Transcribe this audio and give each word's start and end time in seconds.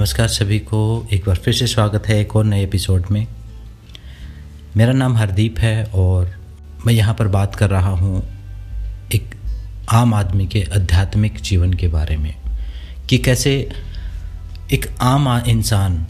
नमस्कार 0.00 0.28
सभी 0.28 0.58
को। 0.58 1.06
एक 1.12 1.24
बार 1.26 1.36
फिर 1.36 1.54
से 1.54 1.66
स्वागत 1.66 2.08
है 2.08 2.20
एक 2.20 2.36
और 2.36 2.44
नए 2.44 2.62
एपिसोड 2.62 3.04
में। 3.10 3.26
मेरा 4.76 4.92
नाम 4.92 5.16
हरदीप 5.16 5.58
है 5.58 5.84
और 5.84 6.34
मैं 6.86 6.94
यहाँ 6.94 7.14
पर 7.14 7.28
बात 7.28 7.54
कर 7.54 7.70
रहा 7.70 7.90
हूँ 7.90 8.22
एक 9.14 9.34
आम 9.88 10.14
आदमी 10.14 10.46
के 10.46 10.66
आध्यात्मिक 10.76 11.40
जीवन 11.40 11.72
के 11.72 11.88
बारे 11.88 12.16
में। 12.16 12.34
कि 13.08 13.18
कैसे 13.18 13.72
एक 14.72 14.86
आम 15.00 15.42
इंसान 15.48 16.06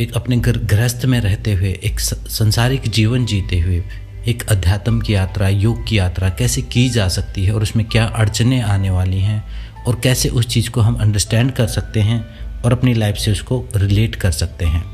एक 0.00 0.12
अपने 0.12 0.36
घर 0.36 0.58
गृहस्थ 0.58 1.04
में 1.04 1.20
रहते 1.20 1.52
हुए, 1.52 1.80
एक 1.84 2.00
संसारिक 2.00 2.82
जीवन 2.82 3.26
जीते 3.26 3.60
हुए, 3.60 3.84
एक 4.26 4.48
अध्यात्म 4.48 5.00
की 5.00 5.14
यात्रा, 5.14 5.48
योग 5.48 5.86
की 5.86 5.98
यात्रा 5.98 6.28
कैसे 6.28 6.62
की 6.62 6.88
जा 6.88 7.08
सकती 7.08 7.44
है 7.44 7.52
और 7.54 7.62
उसमें 7.62 7.86
क्या 7.86 8.04
अड़चने 8.04 8.62
आने 8.62 8.90
वाली 8.90 9.20
हैं 9.20 9.44
और 9.86 10.00
कैसे 10.00 10.28
उस 10.28 10.46
चीज़ 10.46 10.70
को 10.70 10.80
हम 10.80 10.94
अंडरस्टैंड 10.94 11.52
कर 11.52 11.66
सकते 11.66 12.00
हैं 12.00 12.43
और 12.64 12.72
अपनी 12.72 12.94
लाइफ 12.94 13.16
से 13.16 13.32
उसको 13.32 13.64
रिलेट 13.76 14.14
कर 14.14 14.30
सकते 14.30 14.64
हैं 14.64 14.84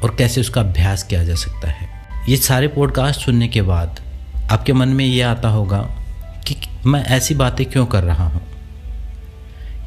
और 0.00 0.14
कैसे 0.18 0.40
उसका 0.40 0.60
अभ्यास 0.60 1.02
किया 1.02 1.24
जा 1.24 1.34
सकता 1.34 1.70
है। 1.70 1.88
ये 2.28 2.36
सारे 2.36 2.68
पॉडकास्ट 2.68 3.20
सुनने 3.20 3.48
के 3.48 3.62
बाद 3.62 4.00
आपके 4.50 4.72
मन 4.72 4.88
में 4.88 5.04
ये 5.04 5.22
आता 5.22 5.48
होगा 5.48 5.78
कि 6.46 6.56
मैं 6.86 7.04
ऐसी 7.04 7.34
बातें 7.34 7.66
क्यों 7.66 7.86
कर 7.86 8.04
रहा 8.04 8.24
हूँ? 8.24 8.42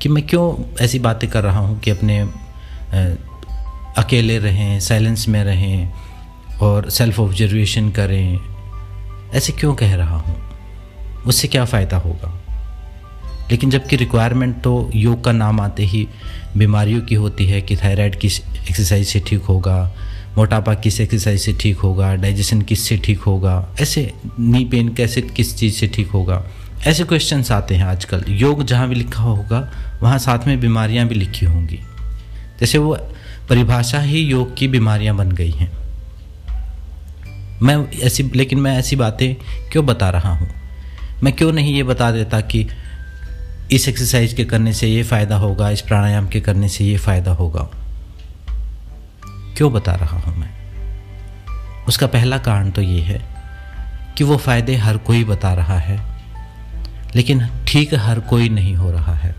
कि 0.01 0.09
मैं 0.09 0.27
क्यों 0.27 0.75
ऐसी 0.81 0.99
बातें 0.99 1.29
कर 1.29 1.43
रहा 1.43 1.59
हूँ 1.59 1.79
कि 1.79 1.91
अपने 1.91 2.19
अकेले 3.97 4.39
रहें 4.39 4.79
साइलेंस 4.79 5.27
में 5.27 5.43
रहें 5.43 5.93
और 6.61 6.89
सेल्फ 6.89 7.19
ऑब्जर्वेशन 7.19 7.89
करें? 7.89 8.39
ऐसे 9.33 9.53
क्यों 9.53 9.75
कह 9.75 9.95
रहा 9.95 10.17
हूँ? 10.17 10.51
उससे 11.25 11.47
क्या 11.47 11.65
फ़ायदा 11.65 11.97
होगा? 11.97 12.42
लेकिन 13.53 13.69
जबकि 13.69 13.95
रिक्वायरमेंट 13.95 14.55
तो 14.61 14.89
योग 14.95 15.23
का 15.23 15.31
नाम 15.31 15.59
आते 15.61 15.83
ही 15.85 16.07
बीमारियों 16.57 17.01
की 17.01 17.15
होती 17.15 17.45
है 17.45 17.61
कि 17.61 17.75
थायराइड 17.75 18.15
किस 18.19 18.39
एक्सरसाइज 18.39 19.07
से 19.07 19.19
ठीक 19.19 19.41
होगा, 19.41 19.75
मोटापा 20.37 20.73
किस 20.73 20.99
एक्सरसाइज 21.01 21.41
से 21.41 21.53
ठीक 21.53 21.77
होगा 21.77 22.13
डाइजेशन 22.15 22.61
किस 22.61 22.87
से 22.87 22.97
ठीक 22.97 23.19
होगा, 23.19 23.75
ऐसे 23.81 24.11
नी 24.39 24.63
पेन 24.65 24.89
कैसे 24.89 25.21
किस 25.21 25.55
चीज़ 25.57 25.75
से 25.75 25.87
ठीक 25.87 26.07
होगा, 26.07 26.41
ऐसे 26.87 27.03
क्वेश्चंस 27.03 27.51
आते 27.51 27.75
हैं 27.75 27.85
आजकल। 27.85 28.23
योग 28.29 28.63
जहाँ 28.63 28.87
भी 28.89 28.95
लिखा 28.95 29.23
होगा, 29.23 29.59
वहाँ 30.01 30.17
साथ 30.17 30.47
में 30.47 30.59
बीमारियाँ 30.59 31.07
भी 31.07 31.15
लिखी 31.15 31.45
होंगी। 31.45 31.79
जैसे 32.59 32.77
वो 32.77 32.97
परिभाषा 33.49 33.99
ही 33.99 34.19
योग 34.19 34.55
की 34.57 34.67
बीमारियाँ 34.67 35.15
बन 35.15 35.31
गई 35.31 35.51
हैं। 35.51 35.71
मैं 37.61 37.77
ऐसी, 37.99 38.31
लेकिन 38.35 38.59
मैं 38.59 38.77
ऐसी 38.79 38.95
बातें 38.95 39.35
क्यों 39.71 39.85
बता 39.85 40.09
रहा 40.09 40.33
हूँ? 40.33 40.49
मैं 41.23 41.33
क्यों 41.33 41.51
नहीं 41.51 41.75
ये 41.75 41.83
बता 41.83 42.11
देता 42.11 42.39
कि 42.41 42.67
इस 43.73 43.87
एक्सरसाइज 43.87 44.33
के 44.33 44.43
करने 44.45 44.73
से 44.73 44.87
ये 44.87 45.03
फ़ायदा 45.03 45.35
होगा, 45.35 45.69
इस 45.69 45.81
प्राणायाम 45.81 46.27
के 46.27 46.41
करने 46.41 46.69
से 46.69 46.83
ये 46.83 46.97
फ़ायदा 46.97 47.31
होगा। 47.31 47.69
क्यों 49.57 49.71
बता 49.73 49.93
रहा 49.93 50.17
हूँ 50.19 50.35
मैं? 50.37 50.49
उसका 51.87 52.07
पहला 52.07 52.37
कारण 52.37 52.71
तो 52.71 52.81
ये 52.81 53.01
है 53.01 53.21
कि 54.17 54.23
वो 54.23 54.37
फ़ायदे 54.37 54.75
हर 54.75 54.97
कोई 54.97 55.23
बता 55.23 55.53
रहा 55.53 55.77
है, 55.79 55.99
लेकिन 57.15 57.47
ठीक 57.67 57.93
हर 57.95 58.19
कोई 58.19 58.49
नहीं 58.49 58.75
हो 58.75 58.91
रहा 58.91 59.13
है। 59.15 59.35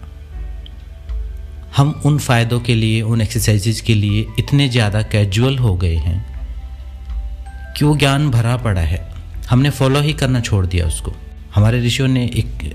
हम 1.77 2.01
उन 2.07 2.19
फ़ायदों 2.19 2.61
के 2.61 2.75
लिए, 2.75 3.01
उन 3.03 3.21
एक्सरसाइजेज 3.21 3.81
के 3.81 3.95
लिए 3.95 4.27
इतने 4.39 4.69
ज़्यादा 4.69 5.03
कैजुअल 5.03 5.59
हो 5.59 5.75
गए 5.77 5.97
हैं 5.97 6.19
कि 7.77 7.85
वो 7.85 7.97
ज्ञान 7.97 8.31
भरा 8.31 8.57
पड़ा 8.57 8.81
है। 8.81 9.13
हमने 9.51 9.71
फॉलो 9.71 10.01
ही 10.01 10.13
करना 10.13 10.41
छोड़ 10.41 10.65
दिया 10.67 10.87
उसको। 10.87 11.13
हमारे 11.55 11.81
ऋषियों 11.81 12.09
ने 12.09 12.25
एक 12.27 12.73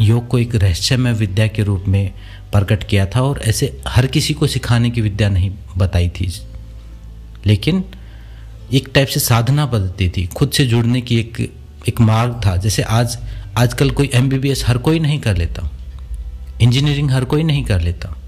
योग 0.00 0.28
को 0.28 0.38
एक 0.38 0.54
रहस्यमय 0.54 1.12
विद्या 1.12 1.46
के 1.46 1.62
रूप 1.62 1.84
में 1.88 2.12
प्रकट 2.52 2.84
किया 2.84 3.06
था 3.06 3.20
और 3.20 3.42
ऐसे 3.42 3.80
हर 3.88 4.06
किसी 4.06 4.34
को 4.34 4.46
सिखाने 4.46 4.90
की 4.90 5.00
विद्या 5.00 5.28
नहीं 5.28 5.50
बताई 5.76 6.08
थी। 6.08 6.32
लेकिन 7.46 7.84
एक 8.72 8.90
टाइप 8.94 9.08
से 9.08 9.20
साधना 9.20 9.66
पद्धति 9.66 10.08
थी। 10.08 10.26
खुद 10.26 10.50
से 10.50 10.66
जुड़ने 10.66 11.00
की 11.00 11.20
एक 11.20 11.54
एक 11.88 12.00
मार्ग 12.00 12.40
था। 12.46 12.56
जैसे 12.56 12.82
आज, 12.82 13.18
आजकल 13.56 13.90
कोई 13.90 14.10
एमबीबीएस 14.14 14.64
हर 14.66 14.78
कोई 14.78 14.98
नहीं 14.98 15.18
कर 15.18 15.36
लेता। 15.36 15.70
इंजीनियरिंग 16.60 17.10
हर 17.10 17.24
कोई 17.24 17.42
नहीं 17.42 17.64
कर 17.64 17.80
लेता। 17.80 18.18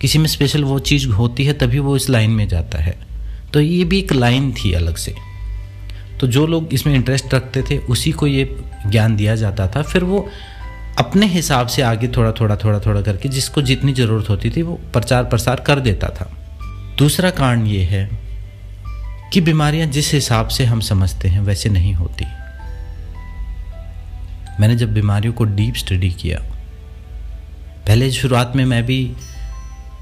किसी 0.00 0.18
में 0.18 0.26
स्पेशल 0.26 0.64
वो 0.64 0.78
चीज़ 0.78 1.08
होती 1.08 1.44
है, 1.44 1.52
तभी 1.52 1.78
वो 1.78 1.96
इस 1.96 2.10
लाइन 2.10 2.30
में 2.30 2.48
जाता 2.48 2.78
है। 2.78 2.98
तो 3.52 3.60
ये 3.60 3.84
भी 3.84 3.98
एक 3.98 4.12
लाइन 4.12 4.52
थी 4.52 4.72
अलग 4.72 4.96
से। 4.96 5.14
तो 6.20 6.26
जो 6.26 6.46
लोग 6.46 6.68
इसमें 6.74 6.94
इंटरेस्ट 6.94 7.34
रखते 7.34 7.62
थे, 7.62 7.78
उसी 7.78 8.12
को 8.12 8.26
ये 8.26 8.56
ज्ञान 8.86 9.16
दिया 9.16 9.34
जाता 9.36 9.66
था, 9.68 9.82
फिर 9.82 10.04
वो 10.04 10.28
अपने 10.98 11.26
हिसाब 11.26 11.66
से 11.66 11.82
आगे 11.82 12.08
थोड़ा 12.08 12.32
थोड़ा 12.32 12.56
थोड़ा 12.56 12.78
थोड़ा 12.80 13.00
करके 13.02 13.28
जिसको 13.28 13.62
जितनी 13.62 13.92
ज़रूरत 13.92 14.28
होती 14.28 14.50
थी 14.50 14.62
वो 14.62 14.80
प्रचार 14.92 15.24
प्रसार 15.24 15.60
कर 15.60 15.80
देता 15.80 16.08
था। 16.08 16.30
दूसरा 16.98 17.30
कारण 17.30 17.66
ये 17.66 17.82
है 17.84 18.08
कि 19.32 19.40
बीमारियाँ 19.40 19.86
जिस 19.86 20.12
हिसाब 20.14 20.48
से 20.48 20.64
हम 20.64 20.80
समझते 20.80 21.28
हैं 21.28 21.40
वैसे 21.40 21.68
नहीं 21.68 21.92
होती। 21.94 22.24
मैंने 24.60 24.76
जब 24.76 24.94
बीमारियों 24.94 25.32
को 25.32 25.44
डीप 25.44 25.74
स्टडी 25.74 26.10
किया, 26.10 26.38
पहले 27.86 28.10
शुरुआत 28.10 28.52
में 28.56 28.64
मैं 28.64 28.82
भी, 28.86 29.12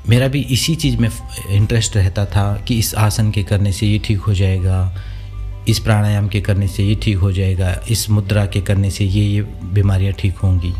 मेरा 0.09 0.29
भी 0.29 0.41
इसी 0.41 0.75
चीज़ 0.77 0.97
में 0.97 1.09
इंटरेस्ट 1.51 1.97
रहता 1.97 2.25
था 2.27 2.55
कि 2.69 2.79
इस 2.79 2.95
आसन 2.95 3.31
के 3.31 3.43
करने 3.43 3.73
से 3.73 3.87
ये 3.87 3.99
ठीक 3.99 4.21
हो 4.21 4.35
जाएगा 4.35 4.81
इस 5.69 5.79
प्राणायाम 5.79 6.29
के 6.29 6.41
करने 6.41 6.69
से 6.69 6.85
ये 6.85 6.95
ठीक 6.95 7.17
हो 7.17 7.33
जाएगा, 7.33 7.71
इस 7.91 8.09
मुद्रा 8.11 8.45
के 8.47 8.61
करने 8.61 8.91
से 8.91 9.05
ये 9.05 9.25
ये 9.25 9.43
बीमारियाँ 9.73 10.13
ठीक 10.13 10.37
होंगी। 10.37 10.73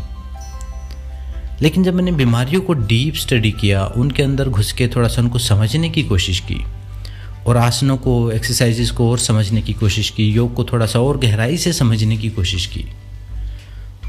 लेकिन 1.61 1.83
जब 1.83 1.93
मैंने 1.93 2.11
बीमारियों 2.11 2.61
को 2.61 2.73
डीप 2.73 3.15
स्टडी 3.15 3.51
किया, 3.51 3.85
उनके 3.85 4.23
अंदर 4.23 4.49
घुस 4.49 4.71
के 4.71 4.87
थोड़ा 4.87 5.07
सा 5.07 5.21
उनको 5.21 5.39
समझने 5.39 5.89
की 5.89 6.03
कोशिश 6.03 6.39
की, 6.39 6.63
और 7.47 7.57
आसनों 7.57 7.97
को 7.97 8.31
एक्सरसाइजेस 8.31 8.91
को 8.91 9.09
और 9.11 9.19
समझने 9.19 9.61
की 9.61 9.73
कोशिश 9.73 10.09
की, 10.09 10.29
योग 10.31 10.53
को 10.53 10.63
थोड़ा 10.63 10.85
सा 10.85 10.99
और 10.99 11.17
गहराई 11.17 11.57
से 11.57 11.73
समझने 11.73 12.17
की 12.17 12.29
कोशिश 12.29 12.65
की 12.65 12.85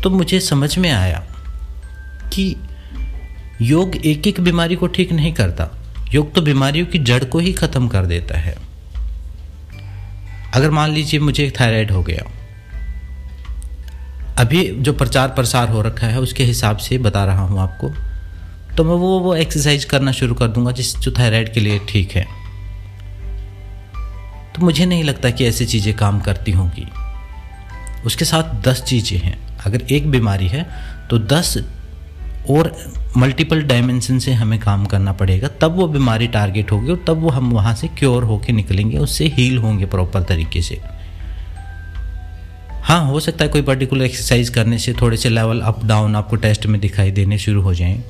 तो 0.02 0.10
मुझे 0.10 0.40
समझ 0.40 0.76
में 0.78 0.90
आया 0.90 1.18
कि 2.32 2.54
योग 3.62 3.96
एक 3.96 4.26
एक 4.26 4.40
बीमारी 4.40 4.76
को 4.76 4.86
ठीक 4.86 5.12
नहीं 5.12 5.32
करता। 5.32 5.68
योग 6.14 6.32
तो 6.34 6.42
बीमारियों 6.42 6.86
की 6.86 6.98
जड़ 6.98 7.24
को 7.24 7.38
ही 7.38 7.52
ख़त्म 7.52 7.88
कर 7.88 8.06
देता 8.06 8.38
है। 8.38 8.56
अगर 10.54 10.70
मान 10.70 10.90
लीजिए 10.90 11.20
मुझे 11.20 11.44
एक 11.44 11.58
थायराइड 11.60 11.90
हो 11.90 12.02
गया। 12.02 12.24
अभी 14.38 14.64
जो 14.78 14.92
प्रचार 14.92 15.28
प्रसार 15.28 15.68
हो 15.68 15.82
रखा 15.82 16.06
है, 16.06 16.20
उसके 16.20 16.44
हिसाब 16.44 16.76
से 16.76 16.98
बता 16.98 17.24
रहा 17.24 17.42
हूँ 17.42 17.60
आपको 17.60 17.90
तो 18.76 18.84
मैं 18.84 18.94
वो 18.94 19.18
वो 19.20 19.34
एक्सरसाइज 19.34 19.84
करना 19.84 20.12
शुरू 20.12 20.34
कर 20.34 20.48
दूँगा 20.48 20.72
जिस 20.72 20.96
जो 20.96 21.10
थायराइड 21.12 21.52
के 21.54 21.60
लिए 21.60 21.78
ठीक 21.88 22.12
है। 22.12 22.24
तो 24.54 24.62
मुझे 24.62 24.84
नहीं 24.86 25.04
लगता 25.04 25.30
कि 25.30 25.46
ऐसी 25.46 25.66
चीज़ें 25.66 25.94
काम 25.96 26.20
करती 26.20 26.52
होंगी। 26.52 26.86
उसके 28.06 28.24
साथ 28.24 28.54
दस 28.62 28.82
चीज़ें 28.82 29.18
हैं। 29.18 29.38
अगर 29.66 29.82
एक 29.92 30.10
बीमारी 30.10 30.48
है 30.48 30.62
तो 31.10 31.18
दस 31.18 31.56
और 32.50 32.72
मल्टीपल 33.16 33.62
डायमेंशन 33.62 34.18
से 34.18 34.32
हमें 34.32 34.58
काम 34.60 34.84
करना 34.86 35.12
पड़ेगा। 35.12 35.48
तब 35.60 35.76
वो 35.76 35.86
बीमारी 35.88 36.26
टारगेट 36.28 36.72
होगी 36.72 36.90
और 36.90 37.04
तब 37.06 37.20
वो 37.20 37.30
हम 37.30 37.50
वहाँ 37.52 37.74
से 37.74 37.88
क्योर 37.98 38.24
होके 38.24 38.52
निकलेंगे, 38.52 38.98
उससे 38.98 39.26
हील 39.28 39.58
होंगे 39.58 39.86
प्रॉपर 39.86 40.22
तरीके 40.22 40.62
से। 40.62 40.80
हाँ 42.82 43.04
हो 43.06 43.20
सकता 43.20 43.44
है 43.44 43.50
कोई 43.50 43.62
पर्टिकुलर 43.62 44.04
एक्सरसाइज 44.04 44.48
करने 44.48 44.78
से 44.78 44.92
थोड़े 44.92 45.16
से 45.16 45.28
लेवल 45.28 45.60
अप 45.60 45.84
डाउन 45.84 46.16
आपको 46.16 46.36
टेस्ट 46.36 46.66
में 46.66 46.80
दिखाई 46.80 47.10
देने 47.10 47.38
शुरू 47.38 47.62
हो 47.62 47.74
जाएँ। 47.74 48.02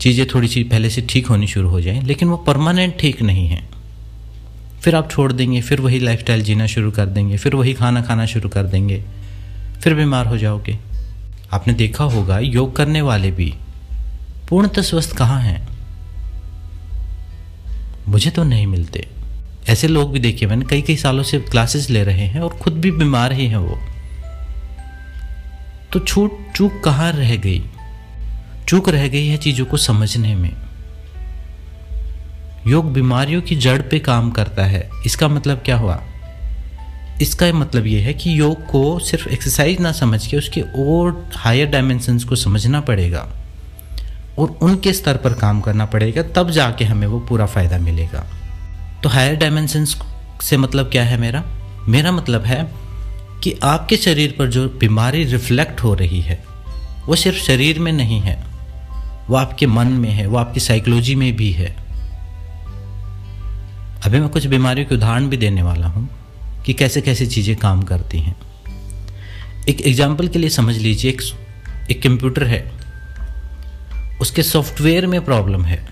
चीज़ें 0.00 0.26
थोड़ी 0.26 0.48
सी 0.48 0.62
पहले 0.64 0.90
से 0.90 1.02
ठीक 1.10 1.26
होनी 1.26 1.46
शुरू 1.46 1.68
हो 1.68 1.80
जाएँ, 1.80 2.00
लेकिन 2.02 2.28
वो 2.28 2.36
परमानेंट 2.36 2.98
ठीक 2.98 3.22
नहीं 3.22 3.46
है। 3.48 3.62
फिर 4.82 4.94
आप 4.94 5.10
छोड़ 5.10 5.32
देंगे, 5.32 5.60
फिर 5.60 5.80
वही 5.80 5.98
लाइफस्टाइल 5.98 6.42
जीना 6.42 6.66
शुरू 6.66 6.90
कर 6.90 7.06
देंगे, 7.06 7.36
फिर 7.36 7.54
वही 7.54 7.72
खाना 7.74 8.02
खाना 8.02 8.26
शुरू 8.26 8.48
कर 8.48 8.62
देंगे, 8.64 9.02
फिर 9.82 9.94
बीमार 9.94 10.26
हो 10.26 10.38
जाओगे। 10.38 10.78
आपने 11.52 11.74
देखा 11.74 12.04
होगा, 12.04 12.38
योग 12.38 12.76
करने 12.76 13.00
वाले 13.00 13.30
भी 13.30 13.54
पूर्णतः 14.48 14.82
स्वस्थ 14.82 15.16
कहाँ 15.16 15.40
हैं? 15.40 15.68
मुझे 18.08 18.30
तो 18.30 18.44
नहीं 18.44 18.66
मिलते। 18.66 19.08
ऐसे 19.68 19.88
लोग 19.88 20.12
भी 20.12 20.18
देखे 20.18 20.46
मैंने 20.46 20.64
कई 20.64 20.82
कई 20.82 20.96
सालों 20.96 21.22
से 21.22 21.38
क्लासेस 21.38 21.90
ले 21.90 22.04
रहे 22.04 22.26
हैं 22.26 22.40
और 22.40 22.50
खुद 22.50 22.72
भी 22.72 22.90
बीमार 22.90 23.32
ही 23.32 23.46
हैं 23.46 23.56
वो। 23.56 23.78
तो 25.92 25.98
छूट, 25.98 26.32
चूक 26.56 26.82
कहाँ 26.84 27.12
रह 27.12 27.36
गई? 27.36 27.64
चूक 28.68 28.88
रह 28.88 29.08
गई 29.08 29.26
है 29.26 29.36
चीज़ों 29.36 29.66
को 29.66 29.76
समझने 29.76 30.34
में। 30.34 30.56
योग 32.66 32.92
बीमारियों 32.92 33.42
की 33.42 33.56
जड़ 33.56 33.82
पे 33.82 33.98
काम 33.98 34.30
करता 34.30 34.64
है। 34.64 34.90
इसका 35.06 35.28
मतलब 35.28 35.62
क्या 35.64 35.76
हुआ? 35.76 36.02
इसका 37.22 37.52
मतलब 37.52 37.86
ये 37.86 38.00
है 38.00 38.12
कि 38.14 38.38
योग 38.40 38.66
को 38.66 38.98
सिर्फ़ 38.98 39.28
एक्सरसाइज 39.28 39.80
ना 39.80 39.92
समझ 39.92 40.26
के 40.26 40.36
उसके 40.36 40.60
और 40.60 41.30
हायर 41.34 41.66
डायमेंशंस 41.66 42.24
को 42.24 42.36
समझना 42.36 42.80
पड़ेगा 42.80 43.26
और 44.38 44.58
उनके 44.62 44.92
स्तर 44.92 45.16
पर 45.16 45.32
काम 45.32 45.60
करना 45.60 45.84
पड़ेगा, 45.86 46.22
तब 46.22 46.50
जाके 46.50 46.84
हमें 46.84 47.06
वो 47.06 47.20
पूरा 47.20 47.46
फ़ायदा 47.46 47.78
मिलेगा। 47.78 48.24
तो 49.02 49.08
हायर 49.08 49.36
डायमेंशंस 49.36 49.96
से 50.42 50.56
मतलब 50.56 50.90
क्या 50.90 51.04
है 51.04 51.16
मेरा? 51.16 51.42
मेरा 51.88 52.12
मतलब 52.12 52.44
है 52.44 52.68
कि 53.42 53.54
आपके 53.62 53.96
शरीर 53.96 54.34
पर 54.38 54.46
जो 54.46 54.68
बीमारी 54.68 55.24
रिफ्लेक्ट 55.24 55.82
हो 55.82 55.94
रही 55.94 56.20
है, 56.20 56.42
वो 57.06 57.16
सिर्फ़ 57.16 57.38
शरीर 57.38 57.78
में 57.78 57.92
नहीं 57.92 58.20
है, 58.20 58.36
वो 59.28 59.36
आपके 59.36 59.66
मन 59.66 59.86
में 59.86 60.10
है, 60.10 60.26
वो 60.26 60.38
आपकी 60.38 60.60
साइकोलॉजी 60.60 61.14
में 61.14 61.36
भी 61.36 61.50
है। 61.52 61.74
अभी 64.06 64.20
मैं 64.20 64.28
कुछ 64.28 64.46
बीमारियों 64.46 64.86
के 64.86 64.94
उदाहरण 64.94 65.28
भी 65.28 65.36
देने 65.36 65.62
वाला 65.62 65.86
हूँ। 65.86 66.08
कि 66.66 66.72
कैसे 66.74 67.00
कैसे 67.00 67.26
चीज़ें 67.26 67.56
काम 67.56 67.82
करती 67.82 68.18
हैं। 68.18 68.36
एक 69.68 69.80
एग्ज़ाम्पल 69.80 70.28
के 70.28 70.38
लिए 70.38 70.50
समझ 70.50 70.76
लीजिए, 70.76 71.10
एक 71.10 71.20
एक 71.90 72.02
कंप्यूटर 72.02 72.44
है। 72.44 72.64
उसके 74.20 74.42
सॉफ्टवेयर 74.42 75.06
में 75.06 75.24
प्रॉब्लम 75.24 75.64
है। 75.64 75.84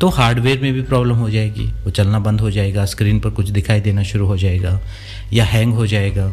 तो 0.00 0.08
हार्डवेयर 0.08 0.60
में 0.60 0.72
भी 0.72 0.82
प्रॉब्लम 0.82 1.16
हो 1.16 1.28
जाएगी। 1.30 1.64
वो 1.84 1.90
चलना 1.90 2.18
बंद 2.18 2.40
हो 2.40 2.50
जाएगा 2.50 2.84
स्क्रीन 2.84 3.20
पर 3.20 3.30
कुछ 3.30 3.48
दिखाई 3.50 3.80
देना 3.80 4.02
शुरू 4.02 4.26
हो 4.26 4.36
जाएगा 4.36 4.80
या 5.32 5.44
हैंग 5.44 5.74
हो 5.74 5.86
जाएगा। 5.86 6.32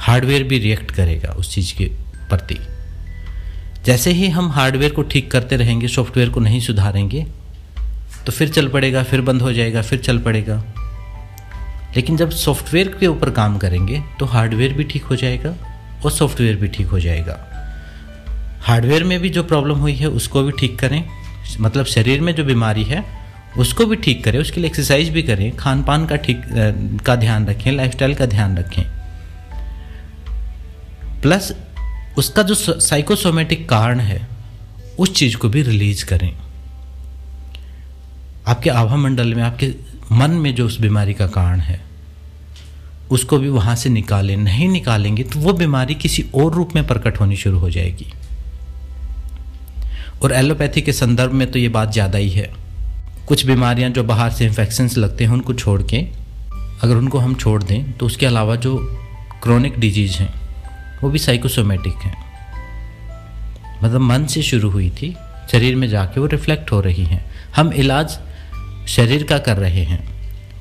हार्डवेयर 0.00 0.42
भी 0.42 0.58
रिएक्ट 0.58 0.90
करेगा 0.90 1.32
उस 1.32 1.54
चीज़ 1.54 1.74
के 1.76 1.84
प्रति। 2.28 2.58
जैसे 3.84 4.10
ही 4.12 4.28
हम 4.28 4.50
हार्डवेयर 4.52 4.92
को 4.92 5.02
ठीक 5.02 5.30
करते 5.30 5.56
रहेंगे 5.56 5.88
सॉफ्टवेयर 5.88 6.30
को 6.30 6.40
नहीं 6.40 6.60
सुधारेंगे 6.60 7.26
तो 8.26 8.32
फिर 8.32 8.48
चल 8.48 8.68
पड़ेगा, 8.68 9.02
फिर 9.02 9.20
बंद 9.20 9.42
हो 9.42 9.52
जाएगा, 9.52 9.82
फिर 9.82 9.98
चल 9.98 10.18
पड़ेगा। 10.18 10.62
लेकिन 11.96 12.16
जब 12.16 12.30
सॉफ्टवेयर 12.30 12.88
के 13.00 13.06
ऊपर 13.06 13.30
काम 13.30 13.56
करेंगे 13.58 14.02
तो 14.20 14.26
हार्डवेयर 14.26 14.72
भी 14.72 14.84
ठीक 14.84 15.04
हो 15.04 15.16
जाएगा 15.16 15.54
और 16.04 16.10
सॉफ्टवेयर 16.10 16.56
भी 16.56 16.68
ठीक 16.68 16.86
हो 16.86 17.00
जाएगा। 17.00 17.38
हार्डवेयर 18.62 19.04
में 19.04 19.18
भी 19.20 19.30
जो 19.30 19.42
प्रॉब्लम 19.42 19.78
हुई 19.78 19.94
है, 19.94 20.06
उसको 20.08 20.42
भी 20.42 20.52
ठीक 20.52 20.78
करें। 20.78 21.04
मतलब 21.60 21.84
शरीर 21.86 22.20
में 22.20 22.34
जो 22.34 22.44
बीमारी 22.44 22.84
है, 22.84 23.04
उसको 23.58 23.86
भी 23.86 23.96
ठीक 23.96 24.22
करें, 24.24 24.38
उसके 24.38 24.60
लिए 24.60 24.70
एक्सरसाइज 24.70 25.08
भी 25.08 25.22
करें 25.22 25.50
खान 25.56 25.82
पान 25.82 26.06
का 26.06 26.16
ठीक 26.16 26.42
का 27.06 27.16
ध्यान 27.16 27.46
रखें 27.46 27.70
लाइफस्टाइल 27.72 28.14
का 28.14 28.26
ध्यान 28.26 28.56
रखें। 28.58 28.82
प्लस 31.22 31.52
उसका 32.18 32.42
जो 32.42 32.54
साइकोसोमेटिक 32.54 33.68
कारण 33.68 34.00
है, 34.00 34.26
उस 34.98 35.12
चीज़ 35.14 35.36
को 35.36 35.48
भी 35.48 35.62
रिलीज़ 35.62 36.04
करें। 36.04 36.32
आपके 38.46 38.70
आभा 38.70 38.96
मंडल 38.96 39.34
में, 39.34 39.42
आपके 39.42 39.66
मन 40.12 40.30
में 40.32 40.54
जो 40.54 40.66
उस 40.66 40.80
बीमारी 40.80 41.14
का 41.14 41.26
कारण 41.28 41.60
है, 41.60 41.80
उसको 43.10 43.38
भी 43.38 43.48
वहाँ 43.48 43.74
से 43.76 43.90
निकालें, 43.90 44.36
नहीं 44.36 44.68
निकालेंगे 44.68 45.22
तो 45.24 45.40
वो 45.40 45.52
बीमारी 45.52 45.94
किसी 45.96 46.24
और 46.34 46.52
रूप 46.54 46.74
में 46.74 46.86
प्रकट 46.86 47.20
होनी 47.20 47.36
शुरू 47.36 47.58
हो 47.58 47.70
जाएगी। 47.70 48.12
और 50.22 50.32
एलोपैथी 50.32 50.82
के 50.82 50.92
संदर्भ 50.92 51.32
में 51.32 51.50
तो 51.50 51.58
ये 51.58 51.68
बात 51.70 51.92
ज़्यादा 51.92 52.18
ही 52.18 52.28
है। 52.30 52.50
कुछ 53.28 53.44
बीमारियाँ 53.46 53.90
जो 53.90 54.04
बाहर 54.04 54.30
से 54.30 54.46
इन्फेक्शंस 54.46 54.96
लगते 54.98 55.24
हैं, 55.24 55.32
उनको 55.32 55.54
छोड़ 55.54 55.82
के, 55.84 56.06
अगर 56.82 56.96
उनको 56.96 57.18
हम 57.18 57.34
छोड़ 57.34 57.62
दें 57.62 57.92
तो 57.92 58.06
उसके 58.06 58.26
अलावा 58.26 58.56
जो 58.56 58.76
क्रोनिक 59.42 59.78
डिज़ीज़ 59.80 60.16
हैं, 60.16 60.32
वो 61.02 61.10
भी 61.10 61.18
साइकोसोमेटिक 61.18 61.94
हैं। 61.96 62.16
मतलब 63.82 64.00
मन 64.00 64.26
से 64.26 64.42
शुरू 64.42 64.70
हुई 64.70 64.90
थी, 64.92 65.14
शरीर 65.52 65.76
में 65.76 65.88
जाके 65.88 66.20
वो 66.20 66.26
रिफ्लेक्ट 66.28 66.72
हो 66.72 66.80
रही 66.80 67.04
हैं। 67.04 67.24
हम 67.56 67.72
इलाज 67.74 68.18
शरीर 68.88 69.22
का 69.22 69.38
कर 69.38 69.56
रहे 69.56 69.82
हैं। 69.82 70.08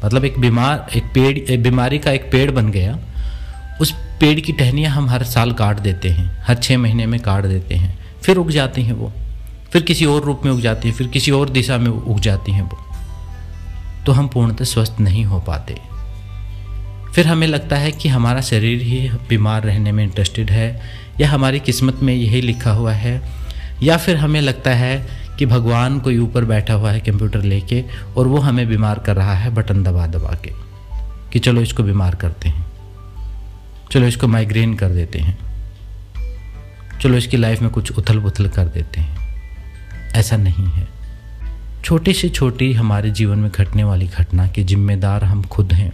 मतलब 0.06 0.26
एक 0.26 0.40
बीमार, 0.40 0.88
एक 0.96 1.04
पेड़, 1.04 1.38
एक 1.38 1.64
बीमारी 1.64 2.00
का 2.00 2.12
एक 2.12 2.32
पेड़ 2.32 2.52
बन 2.52 2.72
गया। 2.72 3.00
उस 3.82 3.92
पेड़ 3.92 4.40
की 4.40 4.54
टहनियाँ 4.54 4.92
हम 4.92 5.10
हर 5.10 5.24
साल 5.24 5.52
काट 5.52 5.80
देते 5.80 6.10
हैं, 6.10 6.44
हर 6.48 6.56
छः 6.56 6.78
महीने 6.78 7.06
में 7.06 7.20
काट 7.20 7.46
देते 7.46 7.76
हैं। 7.76 8.00
फिर 8.24 8.38
उग 8.38 8.52
जाती 8.52 8.84
हैं 8.84 8.94
वो। 8.94 9.14
फिर 9.72 9.82
किसी 9.82 10.06
और 10.06 10.22
रूप 10.22 10.42
में 10.46 10.52
उग 10.52 10.62
जाती 10.62 10.90
हैं, 10.90 10.96
फिर 10.96 11.08
किसी 11.08 11.32
और 11.32 11.50
दिशा 11.50 11.78
में 11.78 11.92
उग 11.92 12.20
जाती 12.20 12.52
हैं 12.52 12.62
वो। 12.62 12.86
तो 14.06 14.12
हम 14.12 14.28
पूर्णतः 14.28 14.66
स्वस्थ 14.66 14.96
नहीं 15.00 15.26
हो 15.26 15.40
पाते। 15.40 15.78
फिर 17.14 17.28
हमें 17.28 17.48
लगता 17.48 17.76
है 17.76 17.92
कि 17.92 18.10
हमारा 18.10 18.42
शरीर 18.42 18.82
ही 18.82 19.10
बीमार 19.30 19.64
रहने 19.64 19.92
में 19.92 20.04
इंटरेस्टेड 20.04 20.52
है, 20.52 20.82
या 21.20 21.30
हमारी 21.30 21.60
किस्मत 21.60 22.00
में 22.02 22.14
यही 22.14 22.42
लिखा 22.42 22.72
हुआ 22.72 22.94
है, 22.94 23.22
या 23.84 23.98
फिर 23.98 24.18
हमें 24.18 24.42
लगता 24.42 24.72
है 24.72 25.21
कि 25.42 25.46
भगवान 25.46 26.00
कोई 26.00 26.18
ऊपर 26.18 26.46
बैठा 26.46 26.74
हुआ 26.74 26.92
है 26.92 27.00
कंप्यूटर 27.00 27.42
लेके 27.42 27.84
और 28.18 28.28
वो 28.28 28.38
हमें 28.38 28.68
बीमार 28.68 29.00
कर 29.00 29.16
रहा 29.16 29.34
है 29.34 29.50
बटन 29.50 29.84
दबा 29.84 30.08
दबा 30.08 30.38
के 30.46 30.52
कि 31.32 31.40
चलो 31.40 31.62
इसको 31.62 31.84
बीमार 31.84 32.16
करते 32.16 32.50
हैं। 32.50 32.66
चलो 33.92 34.08
इसको 34.08 34.28
माइग्रेन 34.28 34.74
कर 34.74 34.90
देते 34.90 35.20
हैं। 35.20 35.38
चलो 37.02 37.18
इसकी 37.18 37.38
लाइफ 37.38 37.62
में 37.62 37.72
कुछ 37.72 37.92
उथल 37.92 38.20
पुथल 38.20 38.48
कर 38.48 38.66
देते 38.66 39.02
हैं। 39.02 39.42
ऐसा 40.16 40.38
नहीं 40.38 40.66
है। 40.66 40.88
छोटी 41.84 42.14
से 42.14 42.30
छोटी 42.30 42.74
हमारे 42.74 43.10
जीवन 43.10 43.38
में 43.38 43.52
घटने 43.52 43.84
वाली 43.84 44.08
घटना 44.08 44.48
के 44.48 44.64
जिम्मेदार 44.64 45.24
हम 45.24 45.44
खुद 45.44 45.74
हैं। 45.74 45.92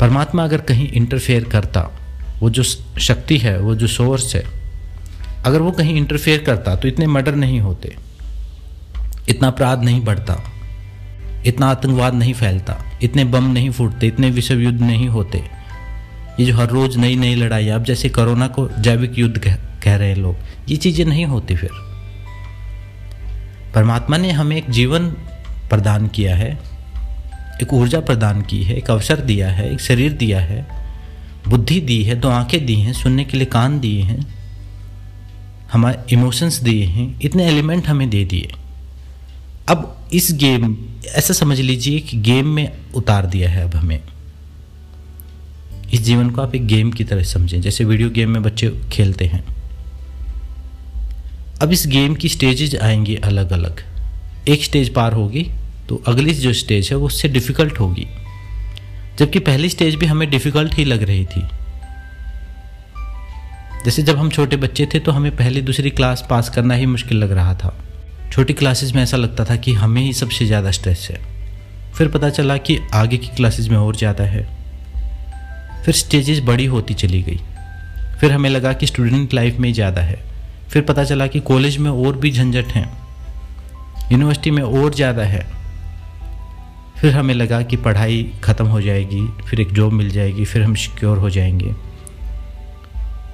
परमात्मा 0.00 0.44
अगर 0.44 0.60
कहीं 0.60 0.88
इंटरफेयर 0.88 1.44
करता, 1.44 1.88
वो 2.42 2.50
जो 2.50 2.62
शक्ति 2.98 3.38
है, 3.38 3.60
वो 3.60 3.74
जो 3.74 3.86
सोर्स 3.86 4.34
है 4.34 4.59
अगर 5.46 5.62
वो 5.62 5.70
कहीं 5.70 5.94
इंटरफेयर 5.94 6.42
करता 6.42 6.76
तो 6.76 6.88
इतने 6.88 7.06
मर्डर 7.06 7.34
नहीं 7.34 7.60
होते। 7.60 7.96
इतना 9.28 9.48
अपराध 9.48 9.82
नहीं 9.82 10.00
बढ़ता। 10.04 10.36
इतना 11.46 11.66
आतंकवाद 11.66 12.14
नहीं 12.14 12.32
फैलता। 12.34 12.76
इतने 13.02 13.24
बम 13.24 13.44
नहीं 13.44 13.70
फूटते 13.70 14.06
इतने 14.06 14.30
विश्व 14.30 14.54
युद्ध 14.54 14.80
नहीं 14.80 15.08
होते। 15.08 15.38
ये 16.40 16.46
जो 16.46 16.56
हर 16.56 16.68
रोज़ 16.68 16.98
नई 16.98 17.16
नई 17.16 17.34
लड़ाई 17.34 17.68
अब 17.68 17.84
जैसे 17.84 18.08
कोरोना 18.08 18.48
को 18.48 18.68
जैविक 18.78 19.18
युद्ध 19.18 19.38
कह, 19.38 19.54
कह 19.54 19.96
रहे 19.96 20.08
हैं 20.08 20.16
लोग 20.16 20.36
ये 20.68 20.76
चीज़ें 20.76 21.04
नहीं 21.04 21.24
होती 21.26 21.56
फिर। 21.56 21.70
परमात्मा 23.74 24.16
ने 24.16 24.30
हमें 24.30 24.56
एक 24.56 24.70
जीवन 24.70 25.08
प्रदान 25.70 26.08
किया 26.08 26.36
है 26.36 26.58
एक 27.62 27.72
ऊर्जा 27.72 28.00
प्रदान 28.00 28.42
की 28.42 28.62
है 28.62 28.76
एक 28.76 28.90
अवसर 28.90 29.20
दिया 29.20 29.50
है 29.50 29.72
एक 29.72 29.80
शरीर 29.80 30.12
दिया 30.12 30.40
है 30.40 30.66
बुद्धि 31.48 31.80
दी 31.80 32.02
है 32.04 32.14
दो 32.14 32.28
आँखें 32.28 32.64
दी 32.66 32.74
हैं 32.74 32.92
सुनने 32.92 33.24
के 33.24 33.36
लिए 33.36 33.46
कान 33.46 33.80
दिए 33.80 34.02
हैं 34.02 34.39
हमारे 35.72 35.98
इमोशंस 36.12 36.58
दिए 36.58 36.84
हैं, 36.84 37.18
इतने 37.22 37.46
एलिमेंट 37.46 37.86
हमें 37.86 38.08
दे 38.10 38.24
दिए। 38.24 38.52
अब 39.68 40.08
इस 40.12 40.32
गेम 40.32 40.76
ऐसा 41.08 41.34
समझ 41.34 41.58
लीजिए 41.60 41.98
कि 42.00 42.16
गेम 42.18 42.46
में 42.46 42.72
उतार 42.94 43.26
दिया 43.26 43.50
है 43.50 43.62
अब 43.64 43.74
हमें। 43.76 44.00
इस 45.92 46.00
जीवन 46.00 46.30
को 46.30 46.42
आप 46.42 46.54
एक 46.54 46.66
गेम 46.66 46.90
की 46.90 47.04
तरह 47.04 47.22
समझें, 47.22 47.60
जैसे 47.60 47.84
वीडियो 47.84 48.10
गेम 48.10 48.30
में 48.30 48.42
बच्चे 48.42 48.70
खेलते 48.92 49.24
हैं। 49.24 49.44
अब 51.62 51.72
इस 51.72 51.86
गेम 51.86 52.14
की 52.14 52.28
स्टेजेज 52.28 52.76
आएँगी 52.76 53.16
अलग 53.16 53.52
अलग 53.52 53.82
एक 54.48 54.64
स्टेज 54.64 54.92
पार 54.94 55.12
होगी 55.12 55.42
तो 55.88 56.02
अगली 56.06 56.34
जो 56.34 56.52
स्टेज 56.52 56.90
है, 56.90 56.96
वो 56.96 57.06
उससे 57.06 57.28
डिफ़िकल्ट 57.28 57.80
होगी। 57.80 58.06
जबकि 59.18 59.38
पहली 59.38 59.68
स्टेज 59.68 59.94
भी 59.94 60.06
हमें 60.06 60.28
डिफ़िकल्ट 60.30 60.74
ही 60.74 60.84
लग 60.84 61.02
रही 61.02 61.24
थी। 61.26 61.42
जैसे 63.84 64.02
जब 64.02 64.16
हम 64.16 64.30
छोटे 64.30 64.56
बच्चे 64.56 64.86
थे 64.86 64.98
तो 64.98 65.12
हमें 65.12 65.36
पहली 65.36 65.62
दूसरी 65.62 65.90
क्लास 65.90 66.26
पास 66.30 66.48
करना 66.48 66.74
ही 66.74 66.86
मुश्किल 66.86 67.18
लग 67.18 67.32
रहा 67.32 67.54
था। 67.54 67.74
छोटी 68.32 68.52
क्लासेस 68.52 68.92
में 68.94 69.02
ऐसा 69.02 69.16
लगता 69.16 69.44
था 69.44 69.56
कि 69.56 69.72
हमें 69.72 70.02
ही 70.02 70.12
सबसे 70.12 70.46
ज़्यादा 70.46 70.70
स्ट्रेस 70.70 71.08
है। 71.10 71.20
फिर 71.94 72.08
पता 72.08 72.30
चला 72.30 72.56
कि 72.56 72.78
आगे 72.94 73.16
की 73.16 73.26
क्लासेस 73.26 73.68
में 73.68 73.76
और 73.76 73.96
ज़्यादा 73.96 74.24
है। 74.24 74.42
फिर 75.84 75.94
स्टेजेस 75.94 76.40
बड़ी 76.40 76.66
होती 76.66 76.94
चली 76.94 77.22
गई। 77.22 77.40
फिर 78.20 78.32
हमें 78.32 78.50
लगा 78.50 78.72
कि 78.72 78.86
स्टूडेंट 78.86 79.34
लाइफ 79.34 79.56
में 79.56 79.72
ज़्यादा 79.72 80.02
है। 80.02 80.18
फिर 80.70 80.82
पता 80.82 81.04
चला 81.04 81.26
कि 81.26 81.40
कॉलेज 81.40 81.78
में 81.78 81.90
और 81.90 82.16
भी 82.16 82.30
झंझट 82.30 82.66
हैं। 82.66 82.88
यूनिवर्सिटी 84.12 84.50
में 84.50 84.62
और 84.62 84.94
ज़्यादा 84.94 85.22
है। 85.22 85.46
फिर 87.00 87.12
हमें 87.12 87.34
लगा 87.34 87.62
कि 87.62 87.76
पढ़ाई 87.76 88.32
ख़त्म 88.44 88.66
हो 88.66 88.80
जाएगी, 88.80 89.26
फिर 89.46 89.60
एक 89.60 89.72
जॉब 89.72 89.92
मिल 89.92 90.10
जाएगी, 90.10 90.44
फिर 90.44 90.62
हम 90.62 90.74
सिक्योर 90.74 91.18
हो 91.18 91.30
जाएँगे। 91.30 91.74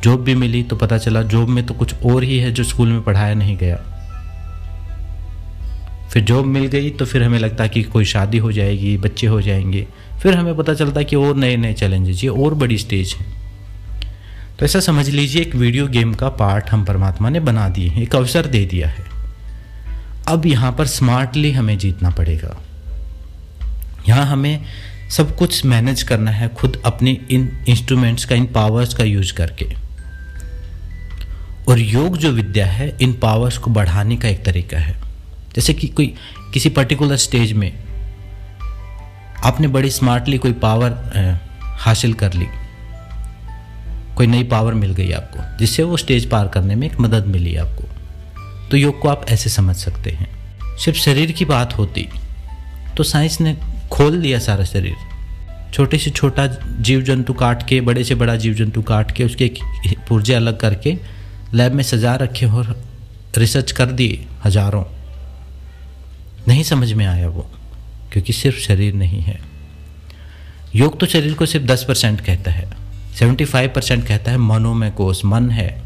जॉब 0.05 0.21
भी 0.21 0.35
मिली 0.35 0.62
तो 0.62 0.76
पता 0.76 0.99
चला 0.99 1.23
जॉब 1.23 1.49
में 1.49 1.67
तो 1.67 1.75
कुछ 1.75 1.95
और 1.95 2.25
ही 2.25 2.38
है 2.38 2.53
जो 2.53 2.65
स्कूल 2.65 2.88
में 2.88 3.03
पढ़ाया 3.03 3.35
नहीं 3.35 3.57
गया। 3.57 3.76
फिर 6.12 6.25
जॉब 6.25 6.47
मिल 6.47 6.67
गई 6.67 6.91
तो 6.91 7.05
फिर 7.05 7.23
हमें 7.23 7.38
लगता 7.38 7.67
कि 7.67 7.83
कोई 7.83 8.05
शादी 8.05 8.38
हो 8.38 8.53
जाएगी, 8.53 8.97
बच्चे 8.97 9.26
हो 9.26 9.43
जाएँगे। 9.43 9.87
फिर 10.23 10.35
हमें 10.35 10.57
पता 10.57 10.75
चलता 10.75 11.03
कि 11.03 11.17
और 11.17 11.37
नए 11.37 11.57
नए 11.57 11.73
चैलेंजेस 11.73 12.25
ये 12.25 12.29
और 12.29 12.55
बड़ी 12.55 12.79
स्टेज 12.79 13.15
है। 13.19 13.26
तो 14.59 14.65
ऐसा 14.65 14.81
समझ 14.81 15.09
लीजिए 15.09 15.43
एक 15.43 15.55
वीडियो 15.55 15.87
गेम 15.87 16.15
का 16.15 16.29
पार्ट 16.29 16.69
हम 16.71 16.85
परमात्मा 16.85 17.29
ने 17.29 17.41
बना 17.41 17.69
दिए 17.69 17.88
हैं, 17.88 18.03
एक 18.03 18.17
अवसर 18.17 18.47
दे 18.47 18.65
दिया 18.65 18.88
है। 18.88 19.05
अब 20.29 20.47
यहाँ 20.47 20.73
पर 20.73 20.87
स्मार्टली 20.87 21.53
हमें 21.53 21.79
जीतना 21.79 22.11
पड़ेगा। 22.11 22.61
यहाँ 24.09 24.26
हमें 24.26 24.65
सब 25.11 25.37
कुछ 25.37 25.65
मैनेज 25.65 26.03
करना 26.03 26.31
है 26.31 26.49
खुद 26.49 26.83
अपने 26.85 27.19
इन 27.31 27.65
इंस्ट्रूमेंट्स 27.69 28.25
का, 28.25 28.35
इन 28.35 28.47
पावर्स 28.47 28.95
का 28.95 29.05
यूज़ 29.05 29.33
करके। 29.33 29.86
और 31.68 31.78
योग 31.78 32.16
जो 32.16 32.30
विद्या 32.30 32.66
है, 32.66 32.96
इन 33.00 33.12
पावर्स 33.12 33.58
को 33.58 33.70
बढ़ाने 33.70 34.16
का 34.16 34.28
एक 34.28 34.44
तरीका 34.44 34.78
है। 34.78 34.94
जैसे 35.54 35.75
कि 35.75 35.87
कोई, 35.87 36.14
किसी 36.52 36.68
पर्टिकुलर 36.68 37.16
स्टेज 37.16 37.52
में 37.52 37.73
आपने 39.44 39.68
बड़ी 39.68 39.90
स्मार्टली 39.90 40.38
कोई 40.38 40.52
पावर 40.52 40.94
हासिल 41.78 42.12
कर 42.12 42.32
ली। 42.32 42.46
कोई 44.16 44.26
नई 44.26 44.42
पावर 44.42 44.75
मिल 44.75 44.92
गई 44.92 45.11
आपको, 45.12 45.58
जिससे 45.58 45.82
वो 45.82 45.96
स्टेज 45.96 46.28
पार 46.30 46.49
करने 46.49 46.75
में 46.75 46.87
एक 46.87 47.00
मदद 47.00 47.26
मिली 47.26 47.56
आपको। 47.56 47.85
तो 48.70 48.76
योग 48.76 49.00
को 49.00 49.08
आप 49.08 49.26
ऐसे 49.28 49.50
समझ 49.50 49.76
सकते 49.76 50.11
हैं। 50.11 50.28
सिर्फ़ 50.76 50.99
शरीर 50.99 51.32
की 51.32 51.44
बात 51.44 51.76
होती 51.78 52.08
तो 52.96 53.02
साइंस 53.02 53.40
ने 53.40 53.56
खोल 53.92 54.20
दिया 54.20 54.38
सारा 54.38 54.64
शरीर। 54.64 54.94
छोटे 55.75 55.99
से 55.99 56.11
छोटा 56.11 56.46
जीव 56.80 57.00
जंतु 57.00 57.32
काट 57.32 57.66
के, 57.68 57.80
बड़े 57.80 58.04
से 58.04 58.14
बड़ा 58.14 58.37
जीव 58.37 58.54
जंतु 58.54 58.82
काट 58.82 59.11
के, 59.11 59.25
उसके 59.25 59.50
पुर्जे 60.08 60.35
अलग 60.35 60.58
करके 60.61 60.96
लैब 61.57 61.73
में 61.73 61.83
सजा 61.85 62.15
रखे 62.17 62.47
और 62.47 62.75
रिसर्च 63.39 63.73
कर 63.73 63.87
दिए 63.87 64.27
हज़ारों। 64.45 64.85
नहीं 66.49 66.63
समझ 66.63 66.93
में 66.93 67.07
आया 67.07 67.29
वो, 67.29 67.51
क्योंकि 68.13 68.33
सिर्फ़ 68.33 68.59
शरीर 68.59 68.95
नहीं 68.95 69.21
है। 69.21 69.39
योग 70.75 70.99
तो 71.01 71.07
शरीर 71.07 71.35
को 71.35 71.47
सिर्फ़ 71.47 71.67
दस 71.67 71.85
परसेंट 71.85 72.21
कहता 72.21 72.51
है, 72.51 72.69
सेवेंटी 73.19 73.45
फाइव 73.45 73.73
परसेंट 73.75 74.07
कहता 74.07 74.31
है 74.31 74.39
मनो 74.39 74.75
में 74.75 74.93
कोष 74.93 75.25
मन 75.25 75.51
है। 75.51 75.83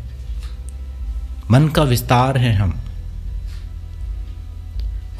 मन 1.51 1.69
का 1.69 1.83
विस्तार 1.83 2.39
है 2.39 2.53
हम। 2.55 2.81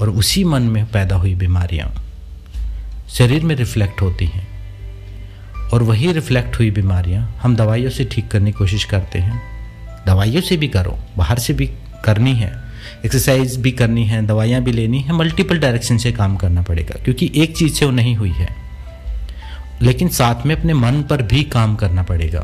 और 0.01 0.11
उसी 0.11 0.45
मन 0.45 0.63
में 0.63 0.85
पैदा 0.87 1.17
हुई 1.17 1.35
बीमारियाँ, 1.35 1.93
शरीर 3.09 3.45
में 3.45 3.55
रिफ्लेक्ट 3.55 4.03
होती 4.03 4.27
हैं। 4.27 4.49
और 5.73 5.83
वही 5.83 6.13
रिफ्लेक्ट 6.13 6.59
हुई 6.59 6.71
बीमारियाँ 6.71 7.39
हम 7.43 7.57
दवाइयों 7.57 7.91
से 7.91 8.05
ठीक 8.05 8.29
करने 8.29 8.53
की 8.53 8.59
कोशिश 8.59 8.85
करते 8.85 9.19
हैं। 9.19 9.50
दवाइयों 10.11 10.43
से 10.43 10.57
भी 10.57 10.69
करो, 10.69 10.99
बाहर 11.17 11.39
से 11.39 11.53
भी 11.53 11.67
करनी 12.05 12.35
है 12.35 12.71
एक्सरसाइज 13.05 13.57
भी 13.57 13.71
करनी 13.71 14.05
है, 14.05 14.27
दवाइयाँ 14.27 14.63
भी 14.63 14.73
लेनी 14.73 15.01
है 15.01 15.13
मल्टीपल 15.13 15.59
डायरेक्शन 15.59 15.99
से 15.99 16.13
काम 16.13 16.37
करना 16.37 16.63
पड़ेगा, 16.63 17.03
क्योंकि 17.05 17.31
एक 17.37 17.57
चीज़ 17.57 17.75
से 17.75 17.85
वो 17.85 17.91
नहीं 17.91 18.17
हुई 18.17 18.31
है। 18.31 18.49
लेकिन 19.83 20.09
साथ 20.09 20.47
में 20.47 20.55
अपने 20.57 20.75
मन 20.75 21.03
पर 21.03 21.23
भी 21.23 21.43
काम 21.43 21.77
करना 21.77 22.03
पड़ेगा। 22.03 22.41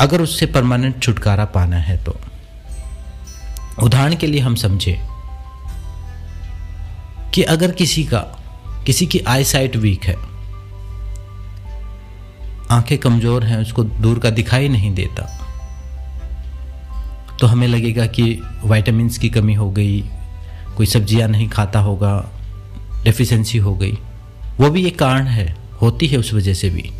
अगर 0.00 0.20
उससे 0.20 0.46
परमानेंट 0.46 1.02
छुटकारा 1.02 1.44
पाना 1.44 1.76
है 1.76 1.96
तो। 2.04 2.16
उदाहरण 3.82 4.14
के 4.14 4.26
लिए 4.26 4.40
हम 4.40 4.54
समझे 4.54 4.98
कि 7.34 7.42
अगर 7.42 7.70
किसी 7.70 8.04
का, 8.04 8.20
किसी 8.86 9.06
की 9.06 9.18
आई 9.18 9.44
साइट 9.44 9.76
वीक 9.76 10.04
है, 10.04 10.16
आँखें 12.70 12.98
कमज़ोर 12.98 13.44
हैं, 13.44 13.58
उसको 13.58 13.84
दूर 13.84 14.18
का 14.18 14.30
दिखाई 14.30 14.68
नहीं 14.68 14.94
देता 14.94 15.35
तो 17.40 17.46
हमें 17.46 17.66
लगेगा 17.68 18.06
कि 18.08 18.24
वाइटामस 18.64 19.18
की 19.18 19.28
कमी 19.28 19.54
हो 19.54 19.70
गई, 19.70 20.00
कोई 20.76 20.86
सब्ज़ियाँ 20.86 21.28
नहीं 21.28 21.48
खाता 21.48 21.80
होगा 21.80 22.14
डेफिशिएंसी 23.04 23.58
हो 23.58 23.74
गई। 23.74 23.98
वो 24.60 24.70
भी 24.70 24.84
एक 24.86 24.98
कारण 24.98 25.26
है, 25.26 25.54
होती 25.82 26.06
है 26.06 26.18
उस 26.18 26.32
वजह 26.34 26.54
से 26.54 26.70
भी। 26.70 26.90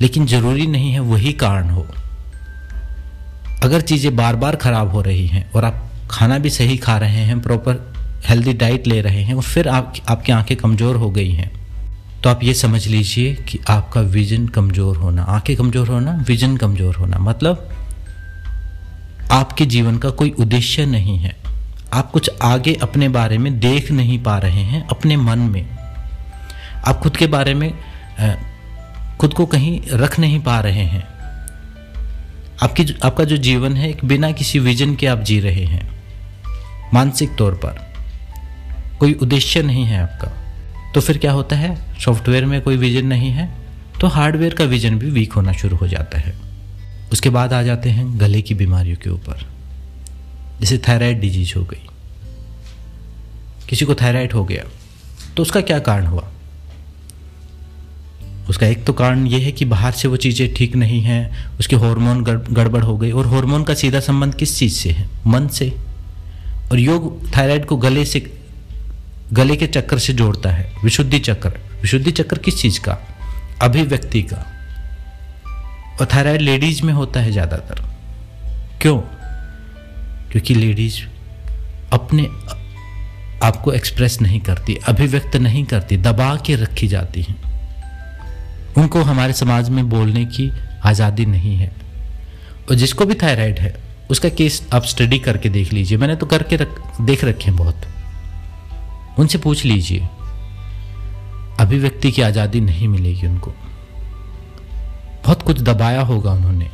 लेकिन 0.00 0.26
ज़रूरी 0.26 0.66
नहीं 0.66 0.92
है 0.92 1.00
वही 1.02 1.32
कारण 1.34 1.70
हो। 1.70 1.86
अगर 3.62 3.80
चीज़ें 3.82 4.14
बार 4.16 4.36
बार 4.36 4.56
ख़राब 4.56 4.90
हो 4.90 5.00
रही 5.02 5.26
हैं 5.26 5.50
और 5.52 5.64
आप 5.64 5.82
खाना 6.10 6.38
भी 6.38 6.50
सही 6.50 6.76
खा 6.78 6.96
रहे 6.98 7.24
हैं 7.24 7.40
प्रॉपर 7.40 7.86
हेल्दी 8.28 8.52
डाइट 8.54 8.86
ले 8.86 9.00
रहे 9.00 9.22
हैं, 9.22 9.34
और 9.34 9.42
फिर 9.42 9.68
आप, 9.68 9.94
आपकी 10.08 10.32
आँखें 10.32 10.56
कमज़ोर 10.56 10.96
हो 10.96 11.10
गई 11.10 11.30
हैं 11.30 11.50
तो 12.22 12.30
आप 12.30 12.42
ये 12.44 12.54
समझ 12.54 12.86
लीजिए 12.88 13.34
कि 13.48 13.58
आपका 13.68 14.00
विजन 14.00 14.46
कमज़ोर 14.48 14.96
होना, 14.96 15.22
आँखें 15.24 15.56
कमज़ोर 15.56 15.88
होना 15.88 16.12
विजन 16.28 16.56
कमज़ोर 16.56 16.96
होना 16.96 17.18
मतलब 17.20 17.68
आपके 19.30 19.64
जीवन 19.66 19.98
का 19.98 20.10
कोई 20.10 20.30
उद्देश्य 20.30 20.84
नहीं 20.86 21.16
है। 21.18 21.34
आप 21.92 22.10
कुछ 22.10 22.30
आगे 22.42 22.74
अपने 22.74 23.08
बारे 23.08 23.38
में 23.38 23.58
देख 23.60 23.90
नहीं 23.90 24.22
पा 24.22 24.38
रहे 24.38 24.62
हैं, 24.62 24.86
अपने 24.88 25.16
मन 25.16 25.38
में। 25.38 25.68
आप 26.86 27.00
खुद 27.00 27.16
के 27.16 27.26
बारे 27.26 27.54
में 27.54 27.72
खुद 29.18 29.34
को 29.34 29.46
कहीं 29.46 29.80
रख 29.92 30.18
नहीं 30.18 30.40
पा 30.40 30.58
रहे 30.60 30.84
हैं। 30.84 31.04
आपकी 32.62 32.86
आपका 33.04 33.24
जो 33.24 33.36
जीवन 33.36 33.76
है, 33.76 33.88
एक 33.90 34.04
बिना 34.04 34.30
किसी 34.32 34.58
विजन 34.58 34.94
के 34.94 35.06
आप 35.06 35.22
जी 35.22 35.40
रहे 35.40 35.64
हैं, 35.64 35.88
मानसिक 36.94 37.36
तौर 37.36 37.54
पर। 37.54 37.78
कोई 39.00 39.12
उद्देश्य 39.14 39.62
नहीं 39.62 39.84
है 39.84 40.02
आपका। 40.02 40.28
तो 40.92 41.00
फिर 41.00 41.18
क्या 41.18 41.32
होता 41.32 41.56
है? 41.56 41.98
सॉफ्टवेयर 42.00 42.44
में 42.46 42.60
कोई 42.60 42.76
विजन 42.76 43.06
नहीं 43.06 43.30
है 43.30 43.48
तो 44.00 44.06
हार्डवेयर 44.06 44.54
का 44.54 44.64
विजन 44.64 44.98
भी 44.98 45.10
वीक 45.10 45.32
होना 45.32 45.52
शुरू 45.52 45.76
हो 45.76 45.88
जाता 45.88 46.18
है। 46.18 46.49
उसके 47.12 47.30
बाद 47.30 47.52
आ 47.52 47.62
जाते 47.62 47.90
हैं 47.90 48.20
गले 48.20 48.42
की 48.42 48.54
बीमारियों 48.54 48.96
के 48.96 49.10
ऊपर। 49.10 49.46
जैसे 50.60 50.78
थायराइड 50.78 51.20
डिज़ीज़ 51.20 51.52
हो 51.56 51.64
गई। 51.64 51.86
किसी 53.68 53.84
को 53.84 53.94
थायराइड 53.94 54.32
हो 54.32 54.44
गया 54.44 54.64
तो 55.36 55.42
उसका 55.42 55.60
क्या 55.60 55.78
कारण 55.78 56.06
हुआ? 56.06 56.28
उसका 58.48 58.66
एक 58.66 58.84
तो 58.84 58.92
कारण 58.92 59.26
यह 59.26 59.44
है 59.44 59.52
कि 59.52 59.64
बाहर 59.64 59.92
से 59.92 60.08
वो 60.08 60.16
चीज़ें 60.16 60.54
ठीक 60.54 60.76
नहीं 60.76 61.00
हैं, 61.00 61.50
उसके 61.58 61.76
हार्मोन 61.76 62.24
गड़बड़ 62.24 62.82
हो 62.82 62.96
गई। 62.98 63.10
और 63.10 63.26
हार्मोन 63.26 63.64
का 63.64 63.74
सीधा 63.74 64.00
संबंध 64.00 64.34
किस 64.34 64.58
चीज़ 64.58 64.74
से 64.74 64.90
है? 64.90 65.08
मन 65.26 65.48
से। 65.48 65.72
और 66.72 66.78
योग 66.78 67.36
थायराइड 67.36 67.64
को 67.64 67.76
गले 67.76 68.04
से, 68.04 68.40
गले 69.32 69.56
के 69.56 69.66
चक्कर 69.66 69.98
से 69.98 70.12
जोड़ता 70.12 70.50
है। 70.50 70.72
विशुद्धि 70.84 71.18
चक्र। 71.18 71.48
विशुद्धि 71.82 72.10
चक्र 72.10 72.38
किस 72.38 72.58
चीज़ 72.58 72.80
का? 72.80 72.98
अभिव्यक्ति 73.62 74.22
का। 74.22 74.59
और 76.00 76.08
थायराइड 76.14 76.40
लेडीज़ 76.40 76.82
में 76.82 76.92
होता 76.92 77.20
है 77.20 77.32
ज़्यादातर। 77.32 77.80
क्यों? 78.82 78.98
क्योंकि 80.30 80.54
लेडीज़ 80.54 81.00
अपने 81.92 82.22
आपको 83.46 83.72
एक्सप्रेस 83.72 84.20
नहीं 84.20 84.40
करती, 84.40 84.74
अभिव्यक्त 84.74 85.36
नहीं 85.36 85.64
करती, 85.64 85.96
दबा 85.96 86.36
के 86.36 86.54
रखी 86.54 86.88
जाती 86.88 87.22
हैं। 87.22 87.36
उनको 88.78 89.02
हमारे 89.02 89.32
समाज 89.32 89.70
में 89.70 89.88
बोलने 89.88 90.24
की 90.24 90.52
आज़ादी 90.84 91.26
नहीं 91.26 91.56
है। 91.56 91.72
और 92.70 92.74
जिसको 92.74 93.04
भी 93.04 93.14
थायराइड 93.14 93.58
है, 93.58 93.74
उसका 94.10 94.28
केस 94.28 94.68
आप 94.72 94.84
स्टडी 94.84 95.18
करके 95.18 95.48
देख 95.48 95.72
लीजिए। 95.72 95.98
मैंने 95.98 96.16
तो 96.16 96.26
करके 96.26 96.56
रख, 96.56 97.00
देख 97.00 97.24
रखे 97.24 97.44
हैं 97.44 97.56
बहुत। 97.56 97.80
उनसे 99.18 99.38
पूछ 99.38 99.64
लीजिए। 99.64 100.08
अभिव्यक्ति 101.60 102.12
की 102.12 102.22
आज़ादी 102.22 102.60
नहीं 102.60 102.88
मिलेगी 102.88 103.26
उनको। 103.26 103.54
बहुत 105.24 105.42
कुछ 105.42 105.60
दबाया 105.60 106.00
होगा 106.00 106.32
उन्होंने। 106.32 106.70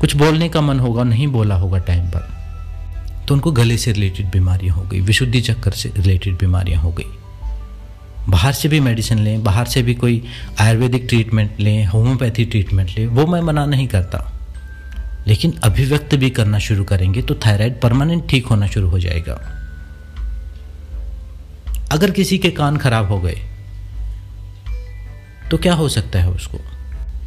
कुछ 0.00 0.16
बोलने 0.16 0.48
का 0.48 0.60
मन 0.60 0.80
होगा, 0.80 1.02
नहीं 1.04 1.26
बोला 1.26 1.54
होगा 1.54 1.78
टाइम 1.78 2.06
पर। 2.06 2.30
तो 3.28 3.34
उनको 3.34 3.52
गले 3.52 3.76
से 3.76 3.92
रिलेटेड 3.92 4.30
बीमारियाँ 4.30 4.74
हो 4.76 4.82
गई, 4.82 5.00
विशुद्धि 5.00 5.40
चक्कर 5.40 5.70
से 5.70 5.92
रिलेटेड 5.96 6.38
बीमारियाँ 6.38 6.80
हो 6.82 6.92
गई। 6.92 7.10
बाहर 8.28 8.52
से 8.52 8.68
भी 8.68 8.80
मेडिसिन 8.80 9.18
लें, 9.18 9.42
बाहर 9.44 9.66
से 9.66 9.82
भी 9.82 9.94
कोई 9.94 10.22
आयुर्वेदिक 10.60 11.06
ट्रीटमेंट 11.08 11.60
लें 11.60 11.86
होम्योपैथी 11.86 12.44
ट्रीटमेंट 12.44 12.90
लें, 12.98 13.06
वो 13.06 13.26
मैं 13.26 13.40
मना 13.40 13.66
नहीं 13.66 13.86
करता। 13.88 14.28
लेकिन 15.26 15.52
अभिव्यक्त 15.64 16.14
भी 16.14 16.30
करना 16.30 16.58
शुरू 16.58 16.84
करेंगे 16.84 17.22
तो 17.22 17.34
थायराइड 17.34 17.80
परमानेंट 17.80 18.28
ठीक 18.28 18.46
होना 18.46 18.66
शुरू 18.66 18.88
हो 18.88 18.98
जाएगा। 18.98 19.34
अगर 21.92 22.10
किसी 22.10 22.38
के 22.38 22.50
कान 22.50 22.76
खराब 22.76 23.08
हो 23.08 23.20
गए 23.20 23.38
तो 25.50 25.58
क्या 25.58 25.74
हो 25.74 25.88
सकता 25.88 26.20
है 26.20 26.30
उसको? 26.30 26.58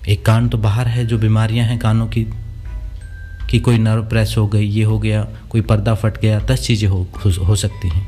एक 0.07 0.25
कान 0.25 0.49
तो 0.49 0.57
बाहर 0.57 0.87
है 0.87 1.05
जो 1.05 1.17
बीमारियाँ 1.17 1.65
हैं 1.65 1.79
कानों 1.79 2.07
की 2.07 2.23
कि 3.49 3.59
कोई 3.59 3.77
नर्व 3.77 4.03
प्रेस 4.03 4.35
हो 4.37 4.47
गई 4.47 4.65
ये 4.65 4.83
हो 4.83 4.99
गया 4.99 5.27
कोई 5.49 5.61
पर्दा 5.61 5.95
फट 5.95 6.21
गया 6.21 6.39
दस 6.39 6.67
चीज़ें 6.67 6.89
हो, 6.89 7.07
हो 7.45 7.55
सकती 7.55 7.89
हैं। 7.89 8.07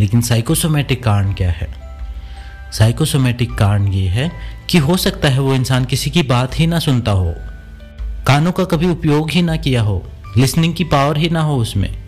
लेकिन 0.00 0.20
साइकोसोमेटिक 0.20 1.04
कारण 1.04 1.32
क्या 1.32 1.50
है? 1.50 1.74
साइकोसोमेटिक 2.72 3.54
कारण 3.54 3.88
ये 3.88 4.08
है 4.08 4.32
कि 4.70 4.78
हो 4.78 4.96
सकता 4.96 5.28
है 5.28 5.38
वो 5.38 5.54
इंसान 5.54 5.84
किसी 5.84 6.10
की 6.10 6.22
बात 6.22 6.60
ही 6.60 6.66
ना 6.66 6.78
सुनता 6.78 7.12
हो 7.12 7.34
कानों 8.26 8.52
का 8.52 8.64
कभी 8.64 8.88
उपयोग 8.88 9.30
ही 9.30 9.42
ना 9.42 9.56
किया 9.56 9.82
हो 9.82 10.04
लिसनिंग 10.36 10.74
की 10.74 10.84
पावर 10.84 11.16
ही 11.16 11.30
ना 11.30 11.40
हो 11.40 11.56
उसमें 11.56 12.04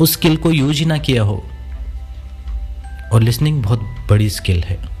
उस 0.00 0.12
स्किल 0.12 0.36
को 0.36 0.50
यूज़ 0.50 0.78
ही 0.78 0.84
ना 0.84 0.98
किया 0.98 1.22
हो। 1.22 1.44
और 3.12 3.22
लिसनिंग 3.22 3.62
बहुत 3.62 3.80
बड़ी 4.10 4.30
स्किल 4.30 4.64
है। 4.64 4.91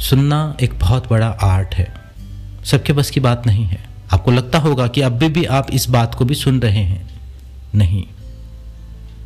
सुनना 0.00 0.56
एक 0.62 0.78
बहुत 0.78 1.10
बड़ा 1.10 1.28
आर्ट 1.28 1.74
है। 1.74 1.94
सबके 2.64 2.92
बस 2.92 3.10
की 3.10 3.20
बात 3.20 3.46
नहीं 3.46 3.64
है। 3.64 3.86
आपको 4.12 4.30
लगता 4.30 4.58
होगा 4.58 4.86
कि 4.86 5.00
अभी 5.00 5.28
भी 5.28 5.44
आप 5.44 5.66
इस 5.70 5.88
बात 5.88 6.14
को 6.14 6.24
भी 6.24 6.34
सुन 6.34 6.60
रहे 6.60 6.82
हैं। 6.82 7.20
नहीं। 7.74 8.04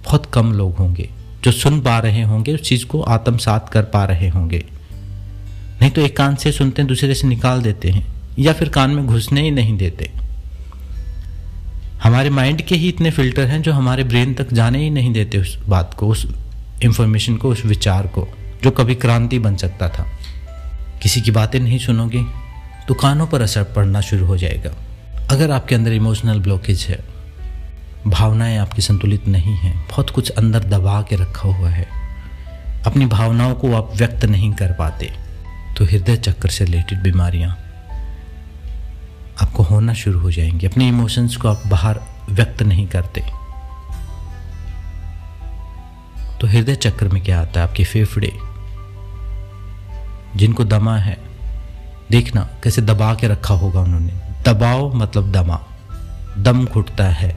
बहुत 0.04 0.26
कम 0.26 0.52
लोग 0.52 0.76
होंगे 0.76 1.10
जो 1.44 1.52
सुन 1.52 1.80
पा 1.80 1.98
रहे 1.98 2.22
होंगे, 2.22 2.54
उस 2.54 2.60
चीज़ 2.60 2.86
को 2.86 3.02
आत्मसात 3.02 3.68
कर 3.68 3.82
पा 3.82 4.04
रहे 4.04 4.28
होंगे। 4.28 4.64
नहीं 5.80 5.90
तो 5.90 6.00
एक 6.00 6.16
कान 6.16 6.36
से 6.36 6.52
सुनते 6.52 6.82
हैं, 6.82 6.88
दूसरे 6.88 7.14
से 7.14 7.28
निकाल 7.28 7.62
देते 7.62 7.90
हैं, 7.90 8.14
या 8.38 8.52
फिर 8.52 8.68
कान 8.68 8.90
में 8.90 9.06
घुसने 9.06 9.42
ही 9.42 9.50
नहीं 9.50 9.76
देते। 9.76 10.12
हमारे 12.02 12.30
माइंड 12.30 12.62
के 12.62 12.74
ही 12.74 12.88
इतने 12.88 13.10
फ़िल्टर 13.10 13.46
हैं 13.46 13.62
जो 13.62 13.72
हमारे 13.72 14.04
ब्रेन 14.04 14.34
तक 14.34 14.52
जाने 14.52 14.78
ही 14.78 14.90
नहीं 14.90 15.12
देते 15.12 15.38
उस 15.38 15.58
बात 15.68 15.94
को, 15.94 16.08
उस 16.08 16.32
इंफॉर्मेशन 16.82 17.36
को, 17.36 17.48
उस 17.48 17.66
विचार 17.66 18.06
को, 18.06 18.28
जो 18.64 18.70
कभी 18.70 18.94
क्रांति 18.94 19.38
बन 19.38 19.56
सकता 19.56 19.88
था। 19.88 20.06
किसी 21.02 21.20
की 21.20 21.30
बातें 21.30 21.58
नहीं 21.60 21.78
सुनोगे 21.78 22.24
तो 22.88 22.94
कानों 22.94 23.26
पर 23.26 23.42
असर 23.42 23.62
पड़ना 23.64 24.00
शुरू 24.00 24.26
हो 24.26 24.36
जाएगा। 24.36 24.70
अगर 25.30 25.50
आपके 25.50 25.74
अंदर 25.74 25.92
इमोशनल 25.92 26.40
ब्लॉकेज 26.40 26.86
है, 26.88 26.98
भावनाएँ 28.06 28.56
आपकी 28.58 28.82
संतुलित 28.82 29.26
नहीं 29.28 29.54
हैं, 29.54 29.86
बहुत 29.90 30.10
कुछ 30.10 30.30
अंदर 30.30 30.64
दबा 30.64 31.00
के 31.02 31.16
रखा 31.16 31.48
हुआ 31.48 31.68
है। 31.68 31.86
अपनी 32.86 33.06
भावनाओं 33.06 33.54
को 33.54 33.72
आप 33.74 33.90
व्यक्त 33.96 34.24
नहीं 34.24 34.52
कर 34.52 34.72
पाते 34.72 35.12
तो 35.78 35.84
हृदय 35.84 36.16
चक्कर 36.16 36.48
से 36.48 36.64
रिलेटेड 36.64 37.02
बीमारियाँ 37.02 37.50
आपको 39.42 39.62
होना 39.62 39.94
शुरू 39.94 40.18
हो 40.18 40.30
जाएँगी। 40.30 40.66
अपने 40.66 40.88
इमोशंस 40.88 41.36
को 41.36 41.48
आप 41.48 41.62
बाहर 41.66 42.00
व्यक्त 42.30 42.62
नहीं 42.62 42.86
करते। 42.86 43.20
तो 46.40 46.46
हृदय 46.46 46.74
चक्र 46.74 47.08
में 47.08 47.22
क्या 47.22 47.40
आता 47.40 47.60
है? 47.60 47.66
आपके 47.66 47.84
फेफड़े 47.84 48.32
जिनको 50.36 50.64
दमा 50.64 50.96
है। 50.96 51.18
देखना 52.10 52.48
कैसे 52.64 52.82
दबा 52.82 53.14
के 53.14 53.28
रखा 53.28 53.54
होगा 53.54 53.80
उन्होंने। 53.80 54.12
दबाव 54.46 54.94
मतलब 54.94 55.32
दमा। 55.32 55.60
दम 56.38 56.64
घुटता 56.66 57.04
है। 57.04 57.36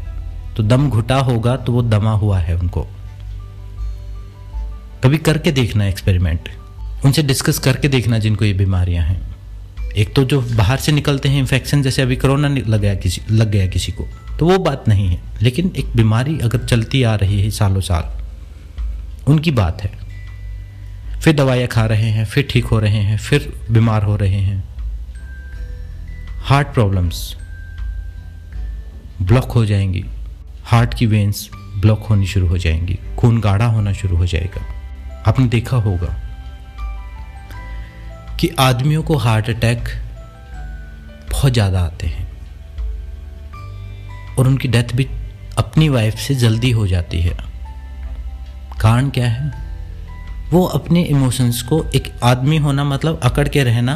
तो 0.58 0.64
दम 0.64 0.90
घुटा 0.90 1.16
होगा 1.16 1.56
तो 1.58 1.72
वो 1.72 1.82
दमा 1.82 2.12
हुआ 2.12 2.40
है 2.40 2.56
उनको। 2.56 2.88
कभी 5.04 5.18
करके 5.18 5.52
देखना 5.52 5.86
एक्सपेरिमेंट 5.86 6.50
उनसे 7.06 7.24
डिस्कस 7.24 7.60
करके 7.60 7.88
देखना 7.88 8.20
जिनको 8.20 8.46
ये 8.46 8.54
बीमारियाँ 8.54 9.06
हैं। 9.06 9.36
एक 9.98 10.16
तो 10.16 10.24
जो 10.24 10.42
बाहर 10.42 10.78
से 10.78 10.92
निकलते 10.92 11.30
हैं 11.30 11.40
इन्फेक्शन 11.40 11.82
जैसे 11.82 12.02
अभी 12.02 12.16
कोरोना 12.16 12.48
लग 12.48 12.82
गया 12.82 12.96
किसी 12.96 13.22
लग 13.32 13.52
गया 13.52 13.68
किसी 13.68 13.92
को 13.92 14.08
तो 14.40 14.46
वो 14.46 14.58
बात 14.58 14.88
नहीं 14.88 15.08
है। 15.08 15.22
लेकिन 15.42 15.72
एक 15.78 15.96
बीमारी 15.96 16.40
अगर 16.40 16.58
चलती 16.58 17.04
आ 17.04 17.16
रही 17.16 17.42
है 17.42 17.50
सालों 17.50 17.82
साल, 17.82 18.04
उनकी 19.28 19.52
बात 19.52 19.84
है। 19.84 20.03
फिर 21.24 21.36
दवाइयाँ 21.36 21.68
खा 21.68 21.86
रहे 21.86 22.10
हैं, 22.10 22.26
फिर 22.26 22.48
ठीक 22.52 22.66
हो 22.66 22.80
रहे 22.80 22.98
हैं, 22.98 23.18
फिर 23.18 23.54
बीमार 23.72 24.04
हो 24.04 24.16
रहे 24.16 24.40
हैं। 24.40 24.64
हार्ट 26.42 26.68
प्रॉब्लम्स 26.68 27.36
ब्लॉक 29.22 29.52
हो 29.52 29.66
जाएँगी। 29.66 30.06
हार्ट 30.66 30.94
की 30.94 31.06
वेंस 31.06 31.50
ब्लॉक 31.54 32.04
होनी 32.04 32.28
शुरू 32.28 32.48
हो 32.48 32.58
जाएँगी। 32.58 33.00
खून 33.20 33.40
गाढ़ा 33.42 33.66
होना 33.66 33.94
शुरू 33.94 34.18
हो 34.18 34.26
जाएगा। 34.26 34.66
आपने 35.28 35.48
देखा 35.48 35.78
होगा 35.78 36.16
कि 38.40 38.50
आदमियों 38.60 39.04
को 39.04 39.18
हार्ट 39.18 39.50
अटैक 39.50 39.90
बहुत 41.32 41.54
ज़्यादा 41.54 41.80
आते 41.80 42.08
हैं। 42.08 42.28
और 44.40 44.48
उनकी 44.48 44.68
डेथ 44.68 44.96
भी 44.96 45.08
अपनी 45.58 45.90
वाइफ 45.90 46.16
से 46.16 46.36
जल्दी 46.36 46.72
हो 46.72 46.88
जाती 46.88 47.22
है। 47.22 47.38
कारण 48.82 49.10
क्या 49.10 49.28
है? 49.28 49.63
वो 50.54 50.64
अपने 50.66 51.02
इमोशंस 51.04 51.62
को 51.62 51.84
एक 51.96 52.12
आदमी 52.24 52.58
होना 52.58 52.84
मतलब 52.84 53.20
अकड़ 53.24 53.48
के 53.48 53.64
रहना, 53.64 53.94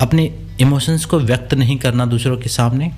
अपने 0.00 0.24
इमोशंस 0.60 1.04
को 1.04 1.18
व्यक्त 1.20 1.54
नहीं 1.54 1.76
करना 1.76 2.06
दूसरों 2.06 2.36
के 2.36 2.48
सामने, 2.48 2.90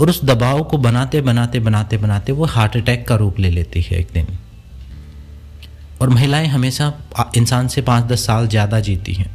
और 0.00 0.10
उस 0.10 0.24
दबाव 0.24 0.62
को 0.62 0.78
बनाते 0.78 1.20
बनाते 1.20 1.60
बनाते 1.60 1.98
बनाते 1.98 2.32
वो 2.32 2.44
हार्ट 2.44 2.76
अटैक 2.76 3.06
का 3.08 3.16
रूप 3.16 3.38
ले 3.38 3.50
लेती 3.50 3.82
है 3.82 3.98
एक 3.98 4.08
दिन। 4.14 4.26
और 6.00 6.08
महिलाएँ 6.08 6.46
हमेशा 6.46 6.92
इंसान 7.36 7.68
से 7.68 7.82
पाँच 7.82 8.04
दस 8.04 8.26
साल 8.26 8.48
ज़्यादा 8.48 8.80
जीती 8.80 9.14
हैं। 9.14 9.30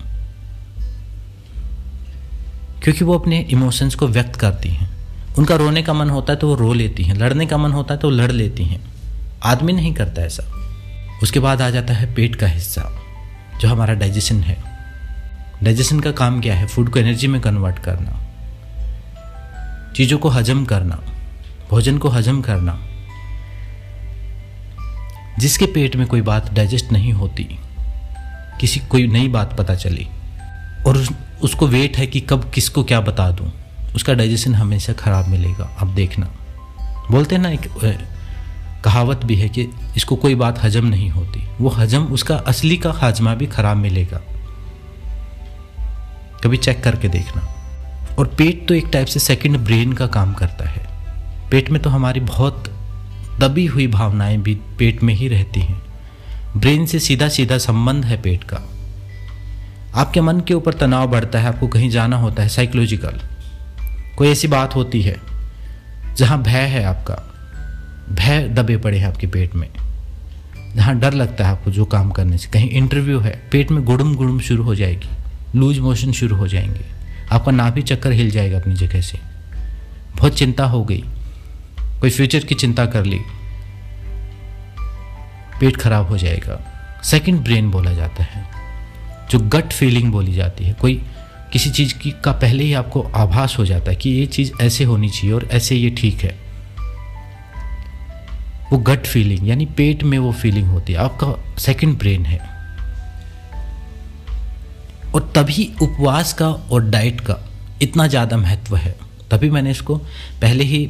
क्योंकि 2.83 3.05
वो 3.05 3.17
अपने 3.19 3.39
इमोशंस 3.51 3.95
को 3.95 4.07
व्यक्त 4.07 4.35
करती 4.35 4.69
हैं। 4.69 4.89
उनका 5.37 5.55
रोने 5.55 5.83
का 5.83 5.93
मन 5.93 6.09
होता 6.09 6.33
है 6.33 6.39
तो 6.39 6.47
वो 6.47 6.55
रो 6.55 6.73
लेती 6.73 7.03
हैं, 7.03 7.15
लड़ने 7.15 7.45
का 7.45 7.57
मन 7.57 7.71
होता 7.71 7.93
है 7.93 7.99
तो 7.99 8.09
लड़ 8.09 8.31
लेती 8.31 8.63
हैं। 8.63 8.81
आदमी 9.43 9.73
नहीं 9.73 9.93
करता 9.93 10.21
ऐसा। 10.21 10.43
उसके 11.23 11.39
बाद 11.39 11.61
आ 11.61 11.69
जाता 11.69 11.93
है 11.93 12.13
पेट 12.13 12.35
का 12.35 12.47
हिस्सा 12.47 12.81
जो 13.61 13.67
हमारा 13.69 13.93
डाइजेशन 13.93 14.41
है। 14.41 14.57
डाइजेशन 15.63 15.99
का 15.99 16.11
काम 16.11 16.41
क्या 16.41 16.55
है? 16.55 16.67
फ़ूड 16.67 16.89
को 16.89 16.99
एनर्जी 16.99 17.27
में 17.27 17.41
कन्वर्ट 17.41 17.79
करना। 17.79 18.19
चीज़ों 19.95 20.17
को 20.17 20.29
हजम 20.29 20.65
करना 20.65 20.95
भोजन 21.69 21.97
को 21.97 22.09
हजम 22.09 22.41
करना। 22.41 22.79
जिसके 25.39 25.65
पेट 25.65 25.95
में 25.95 26.07
कोई 26.07 26.21
बात 26.21 26.53
डाइजेस्ट 26.53 26.91
नहीं 26.91 27.13
होती 27.13 27.47
किसी 28.61 28.79
कोई 28.79 29.07
नई 29.07 29.27
बात 29.27 29.57
पता 29.57 29.75
चली 29.75 30.07
और 30.87 30.97
उस, 30.97 31.09
उसको 31.41 31.67
वेट 31.67 31.97
है 31.97 32.07
कि 32.07 32.19
कब 32.19 32.51
किसको 32.53 32.83
क्या 32.83 33.01
बता 33.01 33.31
दूँ 33.31 33.51
उसका 33.95 34.13
डाइजेशन 34.13 34.55
हमेशा 34.55 34.93
ख़राब 34.93 35.27
मिलेगा। 35.27 35.77
अब 35.79 35.95
देखना। 35.95 36.25
बोलते 37.11 37.35
हैं 37.35 37.41
ना 37.41 37.49
एक 37.49 37.67
कहावत 38.83 39.25
भी 39.25 39.35
है 39.35 39.49
कि 39.49 39.67
इसको 39.97 40.15
कोई 40.15 40.35
बात 40.35 40.63
हजम 40.63 40.85
नहीं 40.85 41.09
होती। 41.09 41.47
वो 41.61 41.69
हजम 41.69 42.03
उसका 42.03 42.35
असली 42.35 42.77
का 42.77 42.91
हाजमा 42.91 43.35
भी 43.35 43.45
खराब 43.45 43.77
मिलेगा। 43.77 44.21
कभी 46.43 46.57
चेक 46.57 46.83
करके 46.83 47.07
देखना। 47.07 47.41
और 48.19 48.27
पेट 48.27 48.67
तो 48.67 48.73
एक 48.73 48.85
टाइप 48.93 49.07
से 49.07 49.19
सेकंड 49.19 49.57
ब्रेन 49.57 49.93
का 49.93 50.07
काम 50.07 50.33
करता 50.33 50.69
है। 50.69 50.87
पेट 51.49 51.69
में 51.69 51.81
तो 51.81 51.89
हमारी 51.89 52.19
बहुत 52.19 52.63
दबी 53.39 53.65
हुई 53.65 53.87
भावनाएँ 53.87 54.37
भी 54.37 54.55
पेट 54.55 55.03
में 55.03 55.13
ही 55.13 55.27
रहती 55.27 55.59
हैं। 55.59 55.81
ब्रेन 56.57 56.85
से 56.85 56.99
सीधा 56.99 57.29
सीधा 57.29 57.57
संबंध 57.57 58.05
है 58.05 58.21
पेट 58.21 58.43
का। 58.43 58.57
आपके 59.95 60.21
मन 60.21 60.39
के 60.39 60.53
ऊपर 60.53 60.73
तनाव 60.73 61.07
बढ़ता 61.07 61.39
है, 61.39 61.47
आपको 61.47 61.67
कहीं 61.67 61.89
जाना 61.89 62.17
होता 62.17 62.43
है 62.43 62.49
साइकोलॉजिकल 62.49 63.19
कोई 64.17 64.29
ऐसी 64.29 64.47
बात 64.47 64.75
होती 64.75 65.01
है 65.01 65.17
जहाँ 66.17 66.41
भय 66.43 66.59
है 66.59 66.83
आपका। 66.83 67.32
भय 68.11 68.47
दबे 68.47 68.77
पड़े 68.77 68.97
हैं 68.97 69.07
आपके 69.07 69.27
पेट 69.27 69.55
में। 69.55 69.67
जहाँ 70.75 70.99
डर 70.99 71.13
लगता 71.13 71.45
है 71.45 71.51
आपको 71.51 71.71
जो 71.71 71.85
काम 71.85 72.09
करने 72.09 72.37
से। 72.37 72.49
कहीं 72.49 72.69
इंटरव्यू 72.69 73.19
है, 73.19 73.43
पेट 73.51 73.71
में 73.71 73.83
गुड़म 73.83 74.15
गुड़म 74.15 74.39
शुरू 74.39 74.63
हो 74.63 74.75
जाएगी। 74.75 75.09
लूज 75.59 75.79
मोशन 75.79 76.11
शुरू 76.11 76.35
हो 76.35 76.47
जाएँगे। 76.47 76.81
आपका 77.31 77.51
नाभि 77.51 77.81
चक्कर 77.81 78.11
हिल 78.11 78.31
जाएगा 78.31 78.59
अपनी 78.59 78.75
जगह 78.75 79.01
से। 79.01 79.19
बहुत 80.17 80.37
चिंता 80.37 80.65
हो 80.65 80.83
गई। 80.83 81.03
कोई 81.79 82.09
फ्यूचर 82.09 82.39
की 82.39 82.55
चिंता 82.55 82.85
कर 82.85 83.05
ली। 83.05 83.19
पेट 85.59 85.77
खराब 85.77 86.07
हो 86.07 86.17
जाएगा। 86.17 86.69
सेकंड 87.03 87.39
ब्रेन 87.39 87.71
बोला 87.71 87.93
जाता 87.93 88.23
है। 88.23 88.45
जो 89.31 89.39
गट 89.39 89.73
फीलिंग 89.73 90.11
बोली 90.11 90.33
जाती 90.33 90.63
है। 90.63 90.73
कोई 90.73 91.03
किसी 91.53 91.69
चीज़ 91.69 91.93
की 91.93 92.13
का 92.23 92.31
पहले 92.31 92.63
ही 92.63 92.73
आपको 92.73 93.01
आभास 93.01 93.55
हो 93.59 93.65
जाता 93.65 93.89
है 93.89 93.95
कि 93.95 94.09
ये 94.09 94.25
चीज़ 94.25 94.51
ऐसे 94.61 94.83
होनी 94.83 95.09
चाहिए 95.09 95.31
और 95.31 95.49
ऐसे 95.51 95.75
ये 95.75 95.89
ठीक 95.89 96.21
है। 96.21 96.42
वो 98.73 98.77
गट 98.79 99.05
फीलिंग 99.05 99.47
यानी 99.47 99.65
पेट 99.77 100.03
में 100.03 100.17
वो 100.19 100.31
फीलिंग 100.33 100.67
होती 100.67 100.93
है। 100.93 100.99
आपका 100.99 101.55
सेकंड 101.59 101.97
ब्रेन 101.97 102.25
है। 102.25 102.39
और 105.13 105.31
तभी 105.35 105.65
उपवास 105.81 106.33
का 106.33 106.47
और 106.47 106.89
डाइट 106.89 107.19
का 107.21 107.37
इतना 107.81 108.07
ज़्यादा 108.07 108.37
महत्व 108.37 108.75
है। 108.75 108.95
तभी 109.31 109.49
मैंने 109.49 109.71
इसको 109.71 109.97
पहले 110.41 110.63
ही, 110.63 110.85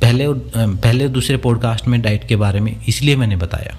पहले 0.00 0.26
और 0.26 0.34
पहले 0.56 1.08
दूसरे 1.08 1.36
पॉडकास्ट 1.36 1.88
में 1.88 2.00
डाइट 2.02 2.26
के 2.28 2.36
बारे 2.36 2.60
में 2.60 2.74
इसलिए 2.88 3.16
मैंने 3.16 3.36
बताया। 3.36 3.76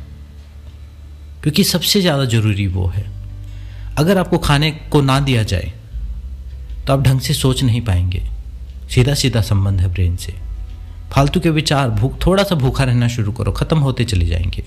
क्योंकि 1.43 1.63
सबसे 1.63 2.01
ज़्यादा 2.01 2.25
ज़रूरी 2.27 2.67
वो 2.67 2.85
है। 2.87 3.05
अगर 3.99 4.17
आपको 4.17 4.37
खाने 4.37 4.71
को 4.91 5.01
ना 5.01 5.19
दिया 5.19 5.43
जाए 5.43 5.71
तो 6.87 6.93
आप 6.93 7.01
ढंग 7.03 7.19
से 7.19 7.33
सोच 7.33 7.63
नहीं 7.63 7.81
पाएँगे। 7.81 8.21
सीधा 8.89 9.13
सीधा 9.15 9.41
संबंध 9.43 9.81
है 9.81 9.87
ब्रेन 9.93 10.15
से। 10.17 10.33
फालतू 11.13 11.39
के 11.39 11.49
विचार, 11.49 11.89
भूख 11.89 12.25
थोड़ा 12.25 12.43
सा 12.43 12.55
भूखा 12.55 12.83
रहना 12.83 13.07
शुरू 13.07 13.31
करो, 13.31 13.51
ख़त्म 13.51 13.77
होते 13.77 14.03
चले 14.03 14.25
जाएँगे। 14.25 14.63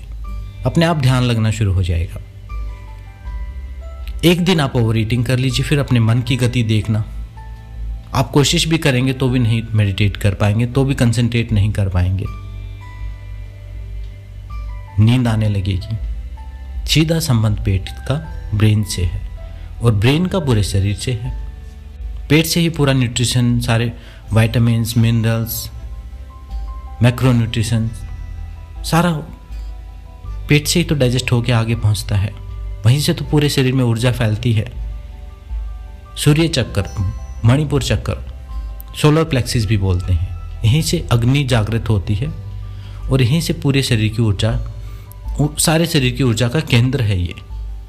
अपने 0.65 0.85
आप 0.85 0.97
ध्यान 0.97 1.23
लगना 1.23 1.51
शुरू 1.51 1.73
हो 1.73 1.83
जाएगा। 1.83 2.21
एक 4.25 4.45
दिन 4.45 4.59
आप 4.59 4.75
ओवर 4.75 4.97
ईटिंग 4.97 5.25
कर 5.25 5.37
लीजिए, 5.37 5.65
फिर 5.65 5.79
अपने 5.79 5.99
मन 5.99 6.21
की 6.21 6.35
गति 6.35 6.63
देखना। 6.63 7.03
आप 8.13 8.31
कोशिश 8.31 8.67
भी 8.67 8.77
करेंगे 8.77 9.13
तो 9.13 9.29
भी 9.29 9.39
नहीं 9.39 9.63
मेडिटेट 9.71 10.17
कर 10.17 10.33
पाएँगे 10.33 10.65
तो 10.65 10.83
भी 10.83 10.95
कंसंट्रेट 10.95 11.51
नहीं 11.51 11.71
कर 11.71 11.89
पाएँगे। 11.89 12.25
नींद 15.03 15.27
आने 15.27 15.49
लगेगी। 15.49 15.97
सीधा 16.87 17.19
संबंध 17.19 17.57
पेट 17.65 17.89
का, 17.89 18.43
ब्रेन 18.55 18.83
से 18.83 19.03
है। 19.03 19.29
और 19.83 19.95
ब्रेन 19.95 20.25
का 20.25 20.39
पूरे 20.39 20.63
शरीर 20.63 20.95
से 20.95 21.11
है। 21.11 21.47
पेट 22.29 22.45
से 22.45 22.59
ही 22.59 22.69
पूरा 22.69 22.93
न्यूट्रिशन 22.93 23.59
सारे 23.59 23.93
वाइटामिन 24.33 24.85
मिनरल्स 24.97 25.71
मैक्रो 27.01 27.31
न्यूट्रिशन 27.31 27.89
सारा 28.85 29.11
पेट 30.49 30.67
से 30.67 30.79
ही 30.79 30.85
तो 30.85 30.95
डाइजेस्ट 30.95 31.31
होकर 31.31 31.53
आगे 31.53 31.75
पहुँचता 31.75 32.15
है। 32.15 32.31
वहीं 32.85 32.99
से 32.99 33.13
तो 33.13 33.25
पूरे 33.25 33.49
शरीर 33.49 33.73
में 33.73 33.83
ऊर्जा 33.83 34.11
फैलती 34.11 34.51
है। 34.53 34.65
सूर्य 36.15 36.47
चक्कर, 36.47 36.89
मणिपुर 37.45 37.83
चक्कर 37.83 38.23
सोलर 39.01 39.23
प्लेक्सिस 39.23 39.65
भी 39.65 39.77
बोलते 39.77 40.13
हैं। 40.13 40.61
यहीं 40.63 40.81
से 40.81 41.03
अग्नि 41.11 41.43
जागृत 41.45 41.89
होती 41.89 42.15
है 42.15 42.27
और 43.11 43.21
यहीं 43.21 43.41
से 43.41 43.53
पूरे 43.53 43.83
शरीर 43.83 44.13
की 44.13 44.21
ऊर्जा 44.21 44.57
सारे 45.59 45.85
शरीर 45.85 46.15
की 46.15 46.23
ऊर्जा 46.23 46.47
का 46.49 46.59
केंद्र 46.61 47.01
है 47.01 47.19
ये। 47.19 47.35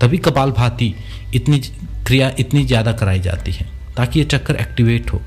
तभी 0.00 0.18
कपाल 0.18 0.50
भाती 0.52 0.94
इतनी 1.34 1.58
क्रिया 2.06 2.30
इतनी 2.38 2.64
ज़्यादा 2.64 2.92
कराई 2.92 3.20
जाती 3.20 3.52
है 3.52 3.66
ताकि 3.96 4.18
ये 4.18 4.24
चक्कर 4.26 4.56
एक्टिवेट 4.56 5.12
हो। 5.12 5.20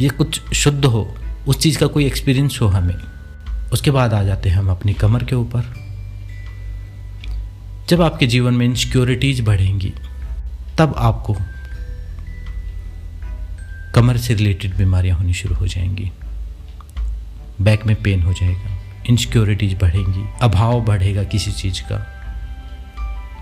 ये 0.00 0.08
कुछ 0.10 0.40
शुद्ध 0.54 0.84
हो। 0.84 1.02
उस 1.46 1.58
चीज़ 1.58 1.78
का 1.78 1.86
कोई 1.86 2.06
एक्सपीरियंस 2.06 2.58
हो 2.62 2.66
हमें, 2.66 2.96
उसके 3.72 3.90
बाद 3.90 4.14
आ 4.14 4.22
जाते 4.22 4.48
हैं 4.48 4.56
हम 4.56 4.70
अपनी 4.70 4.92
कमर 4.92 5.24
के 5.24 5.34
ऊपर। 5.34 5.62
जब 7.88 8.02
आपके 8.02 8.26
जीवन 8.26 8.54
में 8.54 8.66
इनसिक्योरिटीज 8.66 9.40
बढ़ेंगी, 9.40 9.92
तब 10.78 10.94
आपको 10.98 11.36
कमर 13.94 14.16
से 14.16 14.34
रिलेटेड 14.34 14.76
बीमारियाँ 14.76 15.16
होनी 15.16 15.32
शुरू 15.32 15.54
हो 15.54 15.66
जाएँगी। 15.66 16.12
बैक 17.60 17.86
में 17.86 18.02
पेन 18.02 18.22
हो 18.22 18.32
जाएगा 18.32 18.82
इनसिक्योरिटीज 19.08 19.74
बढ़ेंगी, 19.74 20.24
अभाव 20.42 20.80
बढ़ेगा 20.80 21.24
किसी 21.24 21.52
चीज़ 21.52 21.82
का। 21.82 22.08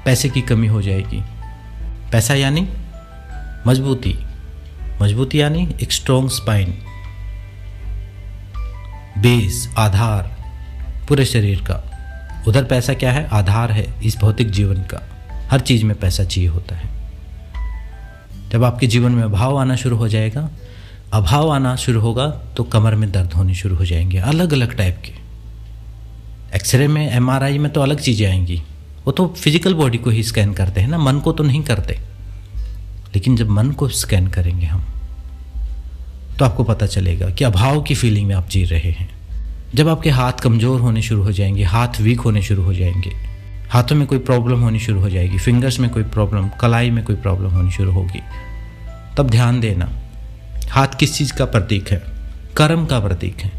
पैसे 0.05 0.29
की 0.29 0.41
कमी 0.41 0.67
हो 0.67 0.83
जाएगी। 0.83 1.23
पैसा 2.13 2.35
यानी 2.35 2.69
मजबूती। 3.67 4.19
मजबूती 5.03 5.41
यानी 5.41 5.75
एक 5.83 5.93
स्ट्रॉन्ग 5.93 6.31
स्पाइन 6.31 6.79
बेस, 9.19 9.75
आधार, 9.79 10.37
पूरे 11.09 11.25
शरीर 11.25 11.61
का। 11.61 11.87
उधर 12.49 12.65
पैसा 12.65 12.95
क्या 12.95 13.13
है? 13.13 13.29
आधार 13.29 13.73
है 13.73 13.95
इस 14.05 14.17
भौतिक 14.17 14.51
जीवन 14.51 14.75
का। 14.75 15.03
हर 15.51 15.61
चीज़ 15.61 15.85
में 15.85 15.99
पैसा 15.99 16.25
चाहिए 16.25 16.49
होता 16.49 16.77
है। 16.77 16.91
जब 18.53 18.65
आपके 18.65 18.87
जीवन 18.87 19.13
में 19.13 19.23
अभाव 19.23 19.59
आना 19.59 19.77
शुरू 19.77 19.97
हो 19.97 20.09
जाएगा, 20.09 20.51
अभाव 21.13 21.51
आना 21.51 21.77
शुरू 21.77 22.01
होगा 22.01 22.27
तो 22.27 22.65
कमर 22.65 22.95
में 22.95 23.13
दर्द 23.13 23.33
होने 23.33 23.55
शुरू 23.55 23.77
हो 23.77 23.85
जाएँगे 23.85 24.19
अलग 24.19 24.53
अलग 24.53 24.77
टाइप 24.77 25.03
के। 25.05 25.13
एक्सरे 26.57 26.89
में 26.89 27.13
एमआरआई 27.13 27.59
में 27.59 27.73
तो 27.73 27.81
अलग 27.81 28.01
चीज़ें 28.01 28.27
आएँगी। 28.27 28.63
वो 29.07 29.13
तो 29.13 29.27
फ़िज़िकल 29.27 29.75
बॉडी 29.75 29.99
को 29.99 30.11
ही 30.11 30.23
स्कैन 30.23 30.53
करते 30.53 30.81
हैं 30.81 30.89
ना, 30.89 30.99
मन 30.99 31.19
को 31.19 31.33
तो 31.33 31.45
नहीं 31.45 31.63
करते। 31.63 31.93
लेकिन 33.15 33.37
जब 33.37 33.51
मन 33.51 33.71
को 33.71 33.89
स्कैन 33.89 34.27
करेंगे 34.29 34.67
हम 34.67 34.87
तो 36.39 36.45
आपको 36.45 36.65
पता 36.65 36.87
चलेगा 36.87 37.31
कि 37.31 37.45
अभाव 37.45 37.83
की 37.83 37.95
फीलिंग 37.95 38.29
में 38.29 38.35
आप 38.35 38.49
जी 38.49 38.65
रहे 38.65 38.91
हैं। 38.91 39.11
जब 39.75 39.89
आपके 39.89 40.11
हाथ 40.11 40.33
कमज़ोर 40.33 40.81
होने 40.81 41.03
शुरू 41.03 41.23
हो 41.23 41.33
जाएँगे, 41.33 41.65
हाथ 41.65 42.01
वीक 42.01 42.21
होने 42.21 42.43
शुरू 42.43 42.63
हो 42.63 42.75
जाएँगे, 42.75 43.11
हाथों 43.71 43.97
में 43.97 44.07
कोई 44.07 44.19
प्रॉब्लम 44.19 44.61
होनी 44.61 44.79
शुरू 44.79 45.01
हो 45.01 45.11
जाएगी 45.11 45.39
फिंगर्स 45.39 45.81
में 45.81 45.91
कोई 45.91 46.03
प्रॉब्लम 46.03 46.49
कलाई 46.49 46.91
में 46.91 47.05
कोई 47.05 47.17
प्रॉब्लम 47.17 47.51
होनी 47.51 47.71
शुरू 47.71 47.93
होगी। 47.93 48.23
तब 49.17 49.31
ध्यान 49.31 49.61
देना, 49.61 49.91
हाथ 50.71 50.87
किस 50.87 51.15
चीज़ 51.15 51.33
का 51.33 51.45
प्रतीक 51.45 51.91
है? 51.91 52.03
कर्म 52.57 52.87
का 52.87 53.01
प्रतीक 53.01 53.41
है। 53.41 53.51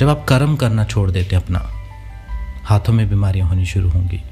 जब 0.00 0.08
आप 0.08 0.26
कर्म 0.28 0.56
करना 0.56 0.84
छोड़ 0.84 1.10
देते 1.10 1.36
अपना, 1.36 1.70
हाथों 2.64 2.92
में 2.92 3.08
बीमारियाँ 3.08 3.48
होनी 3.48 3.66
शुरू 3.66 3.90
होंगी। 3.90 4.22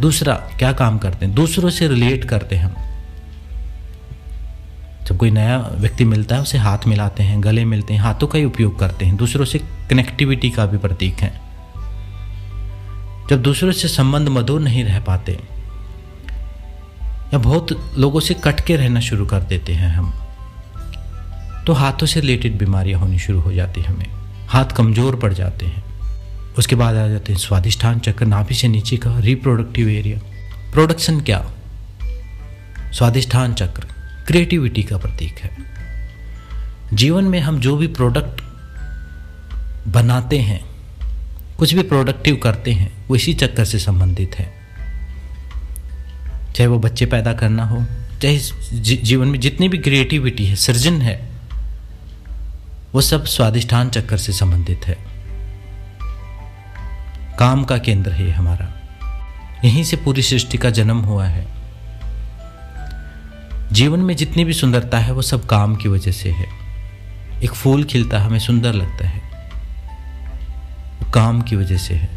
दूसरा, 0.00 0.34
क्या 0.34 0.72
काम 0.72 0.98
करते 0.98 1.26
हैं? 1.26 1.34
दूसरों 1.34 1.70
से 1.70 1.88
रिलेट 1.88 2.24
करते 2.24 2.56
हैं 2.56 2.64
हम। 2.64 2.95
जब 5.06 5.16
कोई 5.16 5.30
नया 5.30 5.58
व्यक्ति 5.72 6.04
मिलता 6.04 6.36
है, 6.36 6.42
उसे 6.42 6.58
हाथ 6.58 6.86
मिलाते 6.86 7.22
हैं, 7.22 7.42
गले 7.44 7.64
मिलते 7.64 7.94
हैं, 7.94 8.00
हाथों 8.00 8.26
का 8.26 8.38
ही 8.38 8.44
उपयोग 8.44 8.78
करते 8.78 9.04
हैं। 9.04 9.16
दूसरों 9.16 9.44
से 9.44 9.58
कनेक्टिविटी 9.90 10.50
का 10.50 10.66
भी 10.66 10.78
प्रतीक 10.78 11.14
है। 11.14 11.32
जब 13.30 13.42
दूसरों 13.42 13.72
से 13.72 13.88
संबंध 13.88 14.28
मधुर 14.28 14.60
नहीं 14.60 14.84
रह 14.84 15.00
पाते, 15.00 15.32
या 17.34 17.38
बहुत 17.38 17.94
लोगों 17.98 18.20
से 18.20 18.34
कट 18.34 18.60
के 18.60 18.76
रहना 18.76 19.00
शुरू 19.00 19.26
कर 19.26 19.42
देते 19.42 19.72
हैं 19.72 19.88
हम 19.88 20.12
तो 21.66 21.72
हाथों 21.72 22.06
से 22.06 22.20
रिलेटेड 22.20 22.58
बीमारियाँ 22.58 23.00
होनी 23.00 23.18
शुरू 23.18 23.40
हो 23.40 23.52
जाती 23.52 23.80
हैं 23.80 23.88
हमें। 23.88 24.10
हाथ 24.48 24.64
कमज़ोर 24.64 25.16
पड़ 25.16 25.32
जाते 25.32 25.66
हैं। 25.66 25.84
उसके 26.58 26.76
बाद 26.76 26.96
आ 26.96 27.06
जाते 27.08 27.32
हैं 27.32 27.40
स्वादिष्ठान 27.40 27.98
चक्र, 27.98 28.24
नाभि 28.24 28.54
से 28.54 28.68
नीचे 28.68 28.96
का 28.96 29.18
रिप्रोडक्टिव 29.18 29.88
एरिया 29.88 30.18
प्रोडक्शन 30.72 31.20
क्या? 31.20 31.44
स्वादिष्ठान 32.92 33.54
चक्र। 33.54 33.95
क्रिएटिविटी 34.26 34.82
का 34.82 34.96
प्रतीक 34.96 35.38
है। 35.38 35.56
जीवन 36.92 37.24
में 37.24 37.40
हम 37.40 37.60
जो 37.60 37.76
भी 37.76 37.86
प्रोडक्ट 37.86 38.40
बनाते 39.88 40.38
हैं, 40.38 40.64
कुछ 41.58 41.74
भी 41.74 41.82
प्रोडक्टिव 41.82 42.36
करते 42.36 42.72
हैं, 42.72 43.06
वो 43.08 43.16
इसी 43.16 43.34
चक्कर 43.34 43.64
से 43.64 43.78
संबंधित 43.78 44.34
है। 44.38 44.52
चाहे 46.54 46.66
वो 46.66 46.78
बच्चे 46.78 47.06
पैदा 47.06 47.32
करना 47.32 47.64
हो, 47.64 47.84
चाहे 48.22 48.38
जीवन 48.96 49.28
में 49.28 49.40
जितनी 49.40 49.68
भी 49.68 49.78
क्रिएटिविटी 49.78 50.46
है, 50.46 50.56
सृजन 50.56 51.02
है, 51.02 51.28
वो 52.94 53.00
सब 53.00 53.24
स्वादिष्ठान 53.24 53.90
चक्कर 53.90 54.16
से 54.16 54.32
संबंधित 54.32 54.80
है। 54.86 54.98
काम 57.38 57.64
का 57.64 57.78
केंद्र 57.78 58.12
है 58.12 58.30
हमारा। 58.30 58.88
यहीं 59.64 59.84
से 59.84 59.96
पूरी 59.96 60.22
सृष्टि 60.22 60.58
का 60.58 60.70
जन्म 60.70 60.98
हुआ 60.98 61.26
है। 61.26 61.55
जीवन 63.76 63.98
में 63.98 64.16
जितनी 64.16 64.44
भी 64.44 64.52
सुंदरता 64.52 64.98
है, 64.98 65.12
वो 65.12 65.22
सब 65.22 65.46
काम 65.46 65.76
की 65.76 65.88
वजह 65.88 66.12
से 66.12 66.30
है। 66.30 66.46
एक 67.44 67.52
फूल 67.52 67.84
खिलता 67.84 68.18
हमें 68.18 68.38
सुंदर 68.38 68.72
लगता 68.72 69.08
है। 69.08 69.50
काम 71.14 71.42
की 71.42 71.56
वजह 71.56 71.76
से 71.76 71.94
है। 71.94 72.08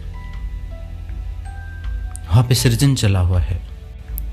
वहाँ 2.30 2.43
पे 2.43 2.56
सृजन 2.56 2.95
चला 2.95 3.19
हुआ 3.19 3.39
है। 3.39 3.67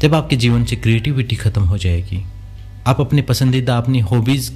जब 0.01 0.15
आपके 0.15 0.37
जीवन 0.37 0.65
से 0.65 0.77
क्रिएटिविटी 0.77 1.37
खत्म 1.37 1.63
हो 1.63 1.79
जाएगी, 1.79 2.27
आप 2.87 3.01
अपने 3.01 3.23
पसंदीदा, 3.23 3.79
अपनी 3.79 4.01
हॉबीज 4.01 4.53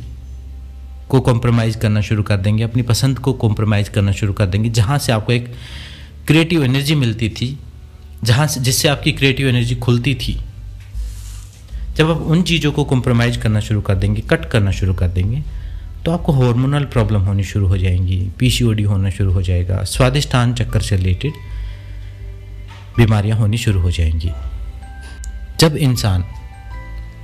को 1.09 1.21
कॉम्प्रोमाइज़ 1.21 1.79
करना 1.79 2.01
शुरू 2.01 2.23
कर 2.23 2.37
देंगे, 2.37 2.63
अपनी 2.63 2.83
पसंद 2.83 3.19
को 3.19 3.33
कॉम्प्रोमाइज़ 3.33 3.91
करना 3.91 4.13
शुरू 4.13 4.33
कर 4.33 4.47
देंगे, 4.47 4.71
जहाँ 4.71 4.99
से 4.99 5.13
आपको 5.13 5.33
एक 5.33 5.55
क्रिएटिव 6.27 6.65
एनर्जी 6.65 6.95
मिलती 6.95 7.29
थी, 7.29 7.59
जहाँ 8.25 8.47
से, 8.47 8.61
जिससे 8.61 8.89
आपकी 8.89 9.13
क्रिएटिव 9.13 9.49
एनर्जी 9.49 9.75
खुलती 9.75 10.15
थी। 10.15 10.41
जब 11.97 12.11
आप 12.11 12.17
उन 12.17 12.43
चीज़ों 12.43 12.73
को 12.73 12.85
कॉम्प्रोमाइज़ 12.85 13.39
करना 13.39 13.61
शुरू 13.61 13.81
कर 13.81 13.95
देंगे 13.95 14.21
कट 14.21 14.45
करना 14.45 14.71
शुरू 14.71 14.95
कर 14.95 15.09
देंगे 15.09 15.43
तो 16.05 16.13
आपको 16.13 16.33
हार्मोनल 16.33 16.85
प्रॉब्लम 16.85 17.21
होनी 17.21 17.45
शुरू 17.45 17.67
हो 17.67 17.79
जाएँगी 17.79 18.31
पीसीओडी 18.39 18.83
होना 18.83 19.11
शुरू 19.11 19.33
हो 19.33 19.43
जाएगा, 19.43 19.83
स्वादिष्ठान 19.85 20.55
चक्कर 20.55 20.81
से 20.81 20.97
रिलेटेड 20.97 21.33
बीमारियाँ 22.97 23.39
होनी 23.39 23.59
शुरू 23.59 23.81
हो 23.81 23.91
जाएँगी। 23.91 24.31
जब 25.61 25.77
इंसान 25.77 26.25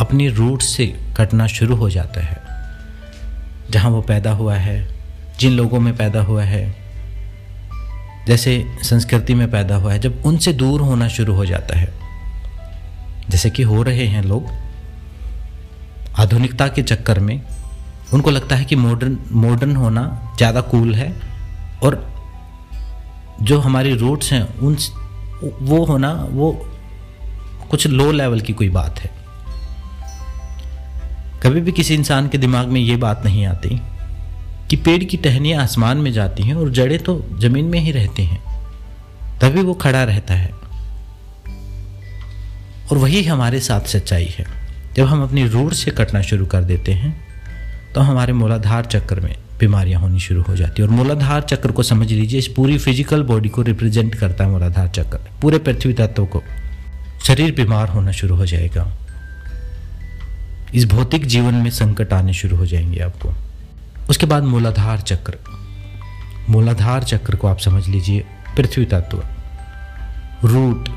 अपनी 0.01 0.29
रूट 0.29 0.63
से 0.63 0.87
कटना 1.17 1.47
शुरू 1.47 1.77
हो 1.77 1.91
जाता 1.91 2.21
है, 2.21 2.43
जहाँ 3.71 3.91
वो 3.91 4.03
पैदा 4.03 4.31
हुआ 4.31 4.55
है, 4.55 4.89
जिन 5.41 5.53
लोगों 5.53 5.81
में 5.81 5.97
पैदा 5.97 6.23
हुआ 6.23 6.43
है, 6.43 6.77
जैसे 8.27 8.67
संस्कृति 8.83 9.35
में 9.35 9.51
पैदा 9.51 9.77
हुआ 9.77 9.93
है, 9.93 9.99
जब 9.99 10.23
उनसे 10.27 10.53
दूर 10.53 10.81
होना 10.81 11.09
शुरू 11.09 11.35
हो 11.35 11.47
जाता 11.47 11.79
है 11.79 12.06
जैसे 13.31 13.51
कि 13.51 13.63
हो 13.63 13.83
रहे 13.83 14.07
हैं 14.07 14.23
लोग, 14.23 14.51
आधुनिकता 16.19 16.69
के 16.69 16.83
चक्कर 16.83 17.21
में 17.21 17.41
उनको 18.15 18.31
लगता 18.31 18.57
है 18.57 18.65
कि 18.65 18.77
मॉडर्न 18.77 19.19
मॉडर्न 19.35 19.75
होना 19.77 20.05
ज़्यादा 20.37 20.61
कूल 20.63 20.95
है 20.95 21.11
और 21.83 22.05
जो 23.43 23.59
हमारी 23.61 23.95
रूट्स 23.95 24.33
हैं, 24.33 24.43
उन 24.59 24.77
वो 25.63 25.85
होना, 25.85 26.13
वो 26.31 26.53
कुछ 27.71 27.87
लो 27.87 28.11
लेवल 28.13 28.41
की 28.41 28.53
कोई 28.53 28.69
बात 28.71 28.99
है। 29.01 29.11
कभी 31.43 31.61
भी 31.61 31.73
किसी 31.73 31.95
इंसान 31.95 32.29
के 32.29 32.39
दिमाग 32.39 32.69
में 32.69 32.81
ये 32.81 32.97
बात 32.97 33.25
नहीं 33.25 33.45
आती 33.47 33.81
कि 34.71 34.77
पेड़ 34.77 35.03
की 35.05 35.17
टहनियाँ 35.17 35.63
आसमान 35.63 35.99
में 35.99 36.13
जाती 36.13 36.43
हैं 36.43 36.55
और 36.55 36.71
जड़ें 36.71 36.99
तो 36.99 37.21
ज़मीन 37.39 37.65
में 37.65 37.79
ही 37.79 37.93
रहती 37.93 38.25
हैं, 38.25 38.41
तभी 39.41 39.63
वो 39.63 39.75
खड़ा 39.77 40.03
रहता 40.05 40.35
है। 40.35 40.51
और 42.91 42.99
वही 42.99 43.23
हमारे 43.25 43.61
साथ 43.61 43.89
सच्चाई 43.89 44.29
है। 44.39 44.47
जब 44.97 45.07
हम 45.07 45.23
अपनी 45.23 45.47
रूट 45.49 45.73
से 45.73 45.91
कटना 45.91 46.21
शुरू 46.23 46.47
कर 46.47 46.63
देते 46.63 46.93
हैं 46.93 47.15
तो 47.95 48.01
हमारे 48.01 48.33
मूलाधार 48.33 48.85
चक्र 48.85 49.21
में 49.21 49.35
बीमारियाँ 49.61 50.01
होनी 50.01 50.21
शुरू 50.21 50.43
हो 50.43 50.57
जाती 50.57 50.83
है। 50.83 50.89
और 50.89 50.95
मूलाधार 50.95 51.43
चक्र 51.43 51.73
को 51.73 51.83
समझ 51.83 52.11
लीजिए, 52.13 52.39
इस 52.39 52.47
पूरी 52.47 52.79
फ़िज़िकल 52.79 53.23
बॉडी 53.23 53.49
को 53.49 53.63
रिप्रेजेंट 53.63 54.15
करता 54.15 54.45
है 54.45 54.51
मूलाधार 54.51 54.89
चक्र। 54.89 55.19
पूरे 55.43 55.59
पृथ्वी 55.59 55.93
तत्व 55.93 56.27
को। 56.27 56.43
शरीर 57.25 57.53
बीमार 57.53 57.89
होना 57.89 58.13
शुरू 58.13 58.37
हो 58.37 58.47
जाएगा। 58.47 58.87
इस 60.75 60.85
भौतिक 60.85 61.27
जीवन 61.27 61.55
में 61.55 61.71
संकट 61.71 62.13
आने 62.13 62.33
शुरू 62.33 62.57
हो 62.57 62.67
जाएँगे 62.67 63.01
आपको। 63.01 63.33
उसके 64.11 64.27
बाद 64.27 64.43
मूलाधार 64.43 65.01
चक्र। 65.01 65.39
मूलाधार 66.51 67.03
चक्र 67.03 67.37
को 67.37 67.49
आप 67.49 67.59
समझ 67.59 67.87
लीजिए, 67.89 68.25
पृथ्वी 68.57 68.85
तत्व। 68.85 69.23
रूट, 70.45 70.89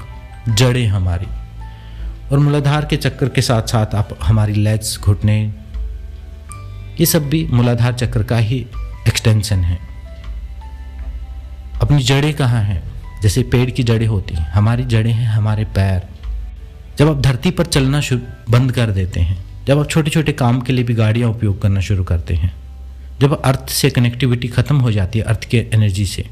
जड़ें 0.49 0.87
हमारी। 0.87 1.27
और 2.31 2.39
मूलाधार 2.39 2.85
के 2.85 2.97
चक्र 2.97 3.29
के 3.29 3.41
साथ 3.41 3.61
साथ 3.61 3.95
आप 3.95 4.17
हमारी 4.23 4.53
लेग्स 4.53 4.99
घुटने, 4.99 5.53
ये 6.99 7.05
सब 7.05 7.29
भी 7.29 7.47
मूलाधार 7.51 7.93
चक्र 7.93 8.23
का 8.23 8.37
ही 8.37 8.65
एक्सटेंशन 9.07 9.59
है। 9.59 9.79
अपनी 11.81 12.03
जड़ें 12.03 12.33
कहाँ 12.33 12.61
हैं? 12.61 12.81
जैसे 13.21 13.43
पेड़ 13.43 13.69
की 13.69 13.83
जड़ें 13.83 14.07
होती 14.07 14.35
हैं, 14.35 14.49
हमारी 14.51 14.83
जड़ें 14.85 15.11
हैं 15.11 15.27
हमारे 15.27 15.65
पैर। 15.65 16.07
जब 16.97 17.09
आप 17.09 17.21
धरती 17.21 17.51
पर 17.51 17.65
चलना 17.65 18.01
बंद 18.49 18.71
कर 18.71 18.91
देते 18.91 19.19
हैं, 19.19 19.65
जब 19.65 19.79
आप 19.79 19.89
छोटे 19.89 20.11
छोटे 20.11 20.31
काम 20.31 20.61
के 20.61 20.73
लिए 20.73 20.83
भी 20.83 20.93
गाड़ियाँ 20.93 21.29
उपयोग 21.29 21.61
करना 21.61 21.79
शुरू 21.79 22.03
करते 22.03 22.33
हैं, 22.33 22.53
जब 23.19 23.41
अर्थ 23.41 23.69
से 23.69 23.89
कनेक्टिविटी 23.89 24.47
ख़त्म 24.47 24.75
हो 24.75 24.91
जाती 24.91 25.19
है, 25.19 25.25
अर्थ 25.25 25.43
के 25.43 25.57
एनर्जी 25.73 26.05
से 26.05 26.25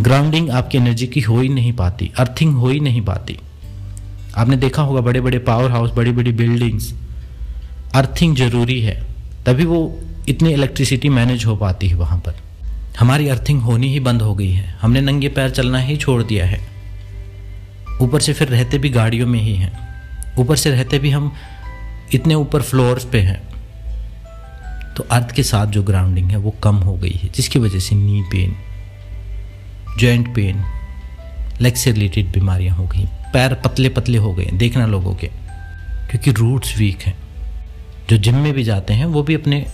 ग्राउंडिंग 0.00 0.50
आपकी 0.50 0.78
एनर्जी 0.78 1.06
की 1.06 1.20
हो 1.20 1.40
ही 1.40 1.48
नहीं 1.48 1.72
पाती 1.72 2.10
अर्थिंग 2.18 2.54
हो 2.54 2.68
ही 2.68 2.80
नहीं 2.80 3.00
पाती। 3.02 3.38
आपने 4.38 4.56
देखा 4.56 4.82
होगा 4.82 5.00
बड़े 5.00 5.20
बड़े 5.20 5.38
पावर 5.38 5.70
हाउस 5.70 5.90
बड़ी 5.90 6.12
बड़ी 6.12 6.32
बिल्डिंग्स 6.32 6.92
अर्थिंग 7.94 8.36
ज़रूरी 8.36 8.80
है, 8.80 9.02
तभी 9.46 9.64
वो 9.64 10.00
इतनी 10.28 10.52
इलेक्ट्रिसिटी 10.52 11.08
मैनेज 11.08 11.44
हो 11.44 11.56
पाती 11.56 11.88
है 11.88 11.94
वहाँ 11.94 12.18
पर। 12.18 12.34
हमारी 12.98 13.28
अर्थिंग 13.28 13.60
होनी 13.62 13.88
ही 13.88 14.00
बंद 14.00 14.22
हो 14.22 14.34
गई 14.34 14.50
है, 14.50 14.74
हमने 14.82 15.00
नंगे 15.00 15.28
पैर 15.28 15.50
चलना 15.50 15.78
ही 15.78 15.96
छोड़ 15.96 16.22
दिया 16.22 16.46
है। 16.46 16.60
ऊपर 18.00 18.20
से 18.20 18.32
फिर 18.32 18.48
रहते 18.48 18.78
भी 18.78 18.90
गाड़ियों 18.90 19.26
में 19.26 19.40
ही 19.40 19.54
हैं। 19.56 19.72
ऊपर 20.38 20.56
से 20.56 20.70
रहते 20.70 20.98
भी 20.98 21.10
हम 21.10 21.32
इतने 22.14 22.34
ऊपर 22.34 22.62
फ्लोर्स 22.62 23.04
पे 23.04 23.20
हैं। 23.20 23.40
तो 24.96 25.06
अर्थ 25.10 25.30
के 25.30 25.42
साथ 25.42 25.66
जो 25.66 25.82
ग्राउंडिंग 25.82 26.30
है, 26.30 26.36
वो 26.36 26.54
कम 26.62 26.76
हो 26.76 26.94
गई 26.94 27.18
है, 27.22 27.28
जिसकी 27.34 27.58
वजह 27.58 27.78
से 27.78 27.94
knee 27.94 28.22
pain 28.32 28.54
joint 29.98 30.34
pain 30.34 30.64
leg 31.60 31.74
से 31.74 31.92
रिलेटेड 31.92 32.32
बीमारियाँ 32.32 32.76
हो 32.76 32.86
गई। 32.86 33.08
पैर 33.32 33.54
पतले 33.54 33.88
पतले 33.88 34.18
हो 34.18 34.34
गए, 34.34 34.44
देखना 34.44 34.86
लोगों 34.86 35.14
के। 35.14 35.26
क्योंकि 36.10 36.32
रूट्स 36.32 36.78
वीक 36.78 36.98
हैं। 37.02 37.18
जो 38.10 38.16
जिम 38.16 38.34
में 38.34 38.52
भी 38.52 38.64
जाते 38.64 38.94
हैं, 38.94 39.04
वो 39.04 39.22
भी 39.22 39.34
अपने 39.34 39.66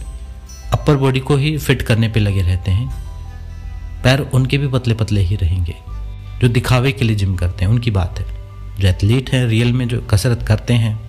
अपर 0.73 0.97
बॉडी 0.97 1.21
को 1.21 1.37
ही 1.37 1.59
फिट 1.59 1.83
करने 1.83 2.09
पे 2.09 2.21
लगे 2.21 2.43
रहते 2.43 2.71
हैं। 2.71 2.91
पैर 4.03 4.21
उनके 4.21 4.59
भी 4.59 4.69
पतले 4.69 4.95
पतले 4.95 5.21
ही 5.21 5.37
रहेंगे। 5.37 5.75
जो 6.41 6.49
दिखावे 6.49 6.93
के 6.93 7.05
लिए 7.05 7.17
जिम 7.17 7.37
करते 7.37 7.65
हैं, 7.65 7.73
उनकी 7.73 7.91
बात 7.91 8.21
है। 8.21 8.27
जो 8.81 8.89
एथलीट 8.89 9.31
हैं 9.31 9.47
रियल 9.47 9.73
में 9.73 9.89
जो 9.89 10.01
कसरत 10.01 10.43
करते 10.43 10.75
हैं, 10.75 11.01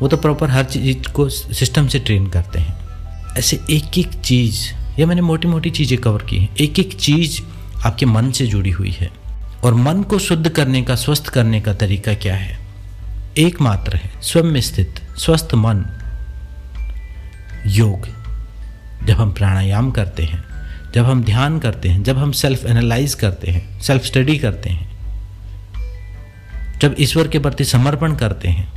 वो 0.00 0.08
तो 0.08 0.16
प्रॉपर 0.16 0.50
हर 0.50 0.64
चीज़ 0.64 1.12
को 1.12 1.28
सिस्टम 1.28 1.88
से 1.88 1.98
ट्रेन 1.98 2.26
करते 2.26 2.58
हैं। 2.58 2.74
ऐसे 3.38 3.60
एक 3.70 3.98
एक 3.98 4.08
चीज़, 4.08 4.72
ये 4.98 5.06
मैंने 5.06 5.22
मोटी 5.22 5.48
मोटी 5.48 5.70
चीज़ें 5.70 6.00
कवर 6.00 6.22
की 6.22 6.38
हैं, 6.38 6.56
एक 6.56 6.78
एक 6.78 6.94
चीज़ 6.94 7.40
आपके 7.84 8.06
मन 8.06 8.30
से 8.30 8.46
जुड़ी 8.46 8.70
हुई 8.70 8.90
है। 8.90 9.19
और 9.64 9.74
मन 9.74 10.02
को 10.02 10.18
शुद्ध 10.18 10.48
करने 10.48 10.82
का, 10.82 10.94
स्वस्थ 10.94 11.28
करने 11.28 11.60
का 11.60 11.74
तरीका 11.74 12.14
क्या 12.14 12.34
है? 12.34 12.58
एकमात्र 13.38 13.96
है 13.96 14.22
स्वयं 14.22 14.60
स्थित 14.60 15.00
स्वस्थ 15.16 15.48
मन। 15.54 15.84
योग, 17.66 18.08
जब 19.06 19.14
हम 19.14 19.32
प्राणायाम 19.32 19.90
करते 19.90 20.22
हैं, 20.22 20.44
जब 20.94 21.04
हम 21.04 21.24
ध्यान 21.24 21.58
करते 21.58 21.88
हैं, 21.88 22.02
जब 22.02 22.18
हम 22.18 22.32
सेल्फ 22.32 22.64
एनालाइज 22.66 23.14
करते 23.14 23.50
हैं 23.50 23.80
सेल्फ 23.80 24.04
स्टडी 24.04 24.38
करते 24.38 24.70
हैं, 24.70 24.90
जब 26.78 26.94
ईश्वर 26.98 27.28
के 27.28 27.38
प्रति 27.38 27.64
समर्पण 27.64 28.14
करते 28.14 28.48
हैं, 28.48 28.72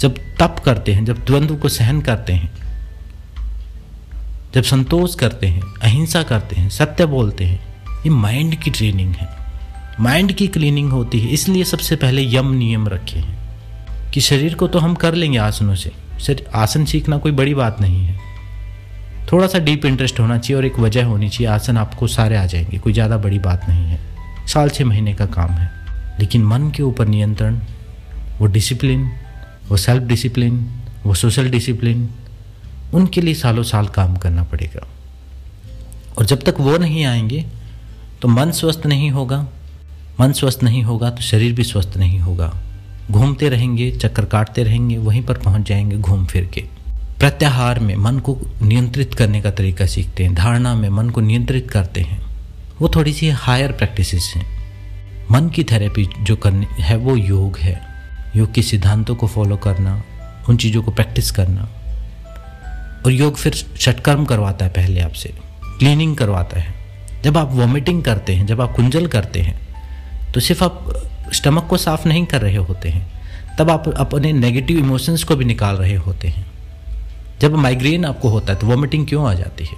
जब 0.00 0.14
तप 0.40 0.56
करते 0.64 0.92
हैं, 0.92 1.04
जब 1.04 1.24
द्वंद्व 1.24 1.56
को 1.56 1.68
सहन 1.68 2.00
करते 2.00 2.32
हैं, 2.32 2.52
जब 4.54 4.62
संतोष 4.62 5.14
करते 5.14 5.46
हैं, 5.46 5.62
अहिंसा 5.82 6.22
करते 6.22 6.56
हैं, 6.56 6.68
सत्य 6.68 7.06
बोलते 7.06 7.44
हैं, 7.44 7.72
ये 7.88 8.10
माइंड 8.10 8.54
की 8.54 8.70
ट्रेनिंग 8.70 9.14
है। 9.14 9.31
माइंड 10.02 10.32
की 10.32 10.46
क्लीनिंग 10.48 10.90
होती 10.92 11.18
है, 11.20 11.28
इसलिए 11.28 11.64
सबसे 11.64 11.96
पहले 11.96 12.22
यम 12.26 12.52
नियम 12.52 12.88
रखे 12.88 13.18
हैं। 13.18 14.10
कि 14.10 14.20
शरीर 14.20 14.54
को 14.54 14.66
तो 14.68 14.78
हम 14.78 14.94
कर 14.94 15.14
लेंगे 15.14 15.38
आसनों 15.38 15.74
से 15.74 15.92
सर 16.20 16.42
आसन 16.54 16.84
सीखना 16.84 17.16
कोई 17.18 17.32
बड़ी 17.32 17.54
बात 17.54 17.80
नहीं 17.80 18.04
है। 18.04 18.20
थोड़ा 19.32 19.46
सा 19.46 19.58
डीप 19.58 19.84
इंटरेस्ट 19.86 20.20
होना 20.20 20.38
चाहिए 20.38 20.56
और 20.56 20.64
एक 20.64 20.78
वजह 20.78 21.04
होनी 21.04 21.28
चाहिए, 21.28 21.46
आसन 21.46 21.76
आपको 21.76 22.06
सारे 22.06 22.36
आ 22.36 22.44
जाएँगे, 22.46 22.78
कोई 22.78 22.92
ज़्यादा 22.92 23.16
बड़ी 23.16 23.38
बात 23.38 23.68
नहीं 23.68 23.84
है। 23.84 24.00
साल 24.48 24.68
छः 24.68 24.84
महीने 24.84 25.14
का 25.14 25.26
काम 25.26 25.50
है, 25.50 25.70
लेकिन 26.20 26.44
मन 26.44 26.70
के 26.70 26.82
ऊपर 26.82 27.06
नियंत्रण, 27.06 27.60
वो 28.38 28.46
डिसिप्लिन 28.48 29.10
वो 29.68 29.76
सेल्फ 29.76 30.02
डिसिप्लिन 30.02 30.60
वो 31.06 31.14
सोशल 31.14 31.50
डिसिप्लिन 31.50 32.08
उनके 32.94 33.20
लिए 33.20 33.34
सालों 33.34 33.62
साल 33.62 33.86
काम 33.88 34.16
करना 34.16 34.42
पड़ेगा। 34.42 34.86
और 36.18 36.24
जब 36.24 36.42
तक 36.42 36.60
वो 36.60 36.76
नहीं 36.78 37.04
आएँगे 37.04 37.44
तो 38.22 38.28
मन 38.28 38.50
स्वस्थ 38.50 38.86
नहीं 38.86 39.10
होगा 39.10 39.46
मन 40.20 40.32
स्वस्थ 40.32 40.62
नहीं 40.62 40.82
होगा 40.82 41.10
तो 41.10 41.22
शरीर 41.22 41.52
भी 41.52 41.64
स्वस्थ 41.64 41.96
नहीं 41.96 42.18
होगा। 42.18 42.54
घूमते 43.10 43.48
रहेंगे, 43.48 43.90
चक्कर 43.90 44.24
काटते 44.24 44.62
रहेंगे, 44.62 44.98
वहीं 44.98 45.22
पर 45.22 45.38
पहुँच 45.38 45.68
जाएँगे 45.68 45.96
घूम 45.96 46.26
फिर 46.26 46.44
के। 46.44 46.60
प्रत्याहार 47.18 47.80
में 47.80 47.96
मन 47.96 48.18
को 48.18 48.38
नियंत्रित 48.62 49.14
करने 49.14 49.40
का 49.40 49.50
तरीका 49.50 49.86
सीखते 49.86 50.24
हैं, 50.24 50.34
धारणा 50.34 50.74
में 50.74 50.88
मन 50.88 51.10
को 51.10 51.20
नियंत्रित 51.20 51.70
करते 51.70 52.00
हैं। 52.00 52.22
वो 52.80 52.88
थोड़ी 52.88 53.12
सी 53.12 53.28
हायर 53.28 53.72
प्रैक्टिसेस 53.72 54.32
हैं। 54.36 54.62
मन 55.30 55.48
की 55.48 55.64
थेरेपी 55.64 56.08
जो 56.20 56.36
करनी 56.36 56.66
है, 56.80 56.96
वो 56.96 57.16
योग 57.16 57.58
है। 57.58 57.80
योग 58.36 58.52
के 58.52 58.62
सिद्धांतों 58.62 59.14
को 59.14 59.26
फॉलो 59.26 59.56
करना, 59.56 60.02
उन 60.48 60.56
चीज़ों 60.56 60.82
को 60.82 60.90
प्रैक्टिस 60.90 61.30
करना। 61.30 61.68
और 63.06 63.12
योग 63.12 63.36
फिर 63.36 63.54
षटकर्म 63.54 64.24
करवाता 64.24 64.64
है 64.64 64.70
पहले 64.70 65.00
आपसे 65.00 65.34
क्लीनिंग 65.78 66.16
करवाता 66.16 66.60
है। 66.60 66.74
जब 67.24 67.38
आप 67.38 67.48
वॉमिटिंग 67.52 68.02
करते 68.02 68.34
हैं, 68.34 68.46
जब 68.46 68.60
आप 68.60 68.72
कुंजल 68.72 69.06
करते 69.06 69.40
हैं 69.40 69.71
तो 70.34 70.40
सिर्फ़ 70.40 70.64
आप 70.64 70.94
स्टमक 71.32 71.66
को 71.66 71.76
साफ़ 71.76 72.08
नहीं 72.08 72.26
कर 72.26 72.40
रहे 72.40 72.56
होते 72.56 72.88
हैं, 72.88 73.12
तब 73.58 73.70
आप 73.70 73.88
अपने 73.88 74.32
नेगेटिव 74.32 74.78
इमोशंस 74.78 75.24
को 75.24 75.36
भी 75.36 75.44
निकाल 75.44 75.76
रहे 75.76 75.94
होते 75.94 76.28
हैं। 76.28 76.52
जब 77.40 77.54
माइग्रेन 77.54 78.04
आपको 78.04 78.28
होता 78.28 78.52
है 78.52 78.58
तो 78.58 78.66
वॉमिटिंग 78.66 79.06
क्यों 79.06 79.30
आ 79.30 79.34
जाती 79.34 79.64
है? 79.64 79.76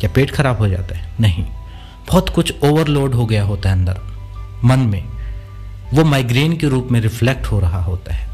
क्या 0.00 0.10
पेट 0.14 0.30
खराब 0.30 0.58
हो 0.58 0.68
जाता 0.68 0.98
है? 0.98 1.12
नहीं। 1.20 1.44
बहुत 2.08 2.28
कुछ 2.28 2.54
ओवरलोड 2.64 3.14
हो 3.14 3.26
गया 3.26 3.44
होता 3.44 3.68
है 3.68 3.74
अंदर, 3.74 4.00
मन 4.64 4.78
में। 4.78 5.04
वो 5.94 6.04
माइग्रेन 6.04 6.56
के 6.56 6.68
रूप 6.68 6.88
में 6.90 7.00
रिफ्लेक्ट 7.00 7.46
हो 7.46 7.60
रहा 7.60 7.82
होता 7.82 8.14
है। 8.14 8.28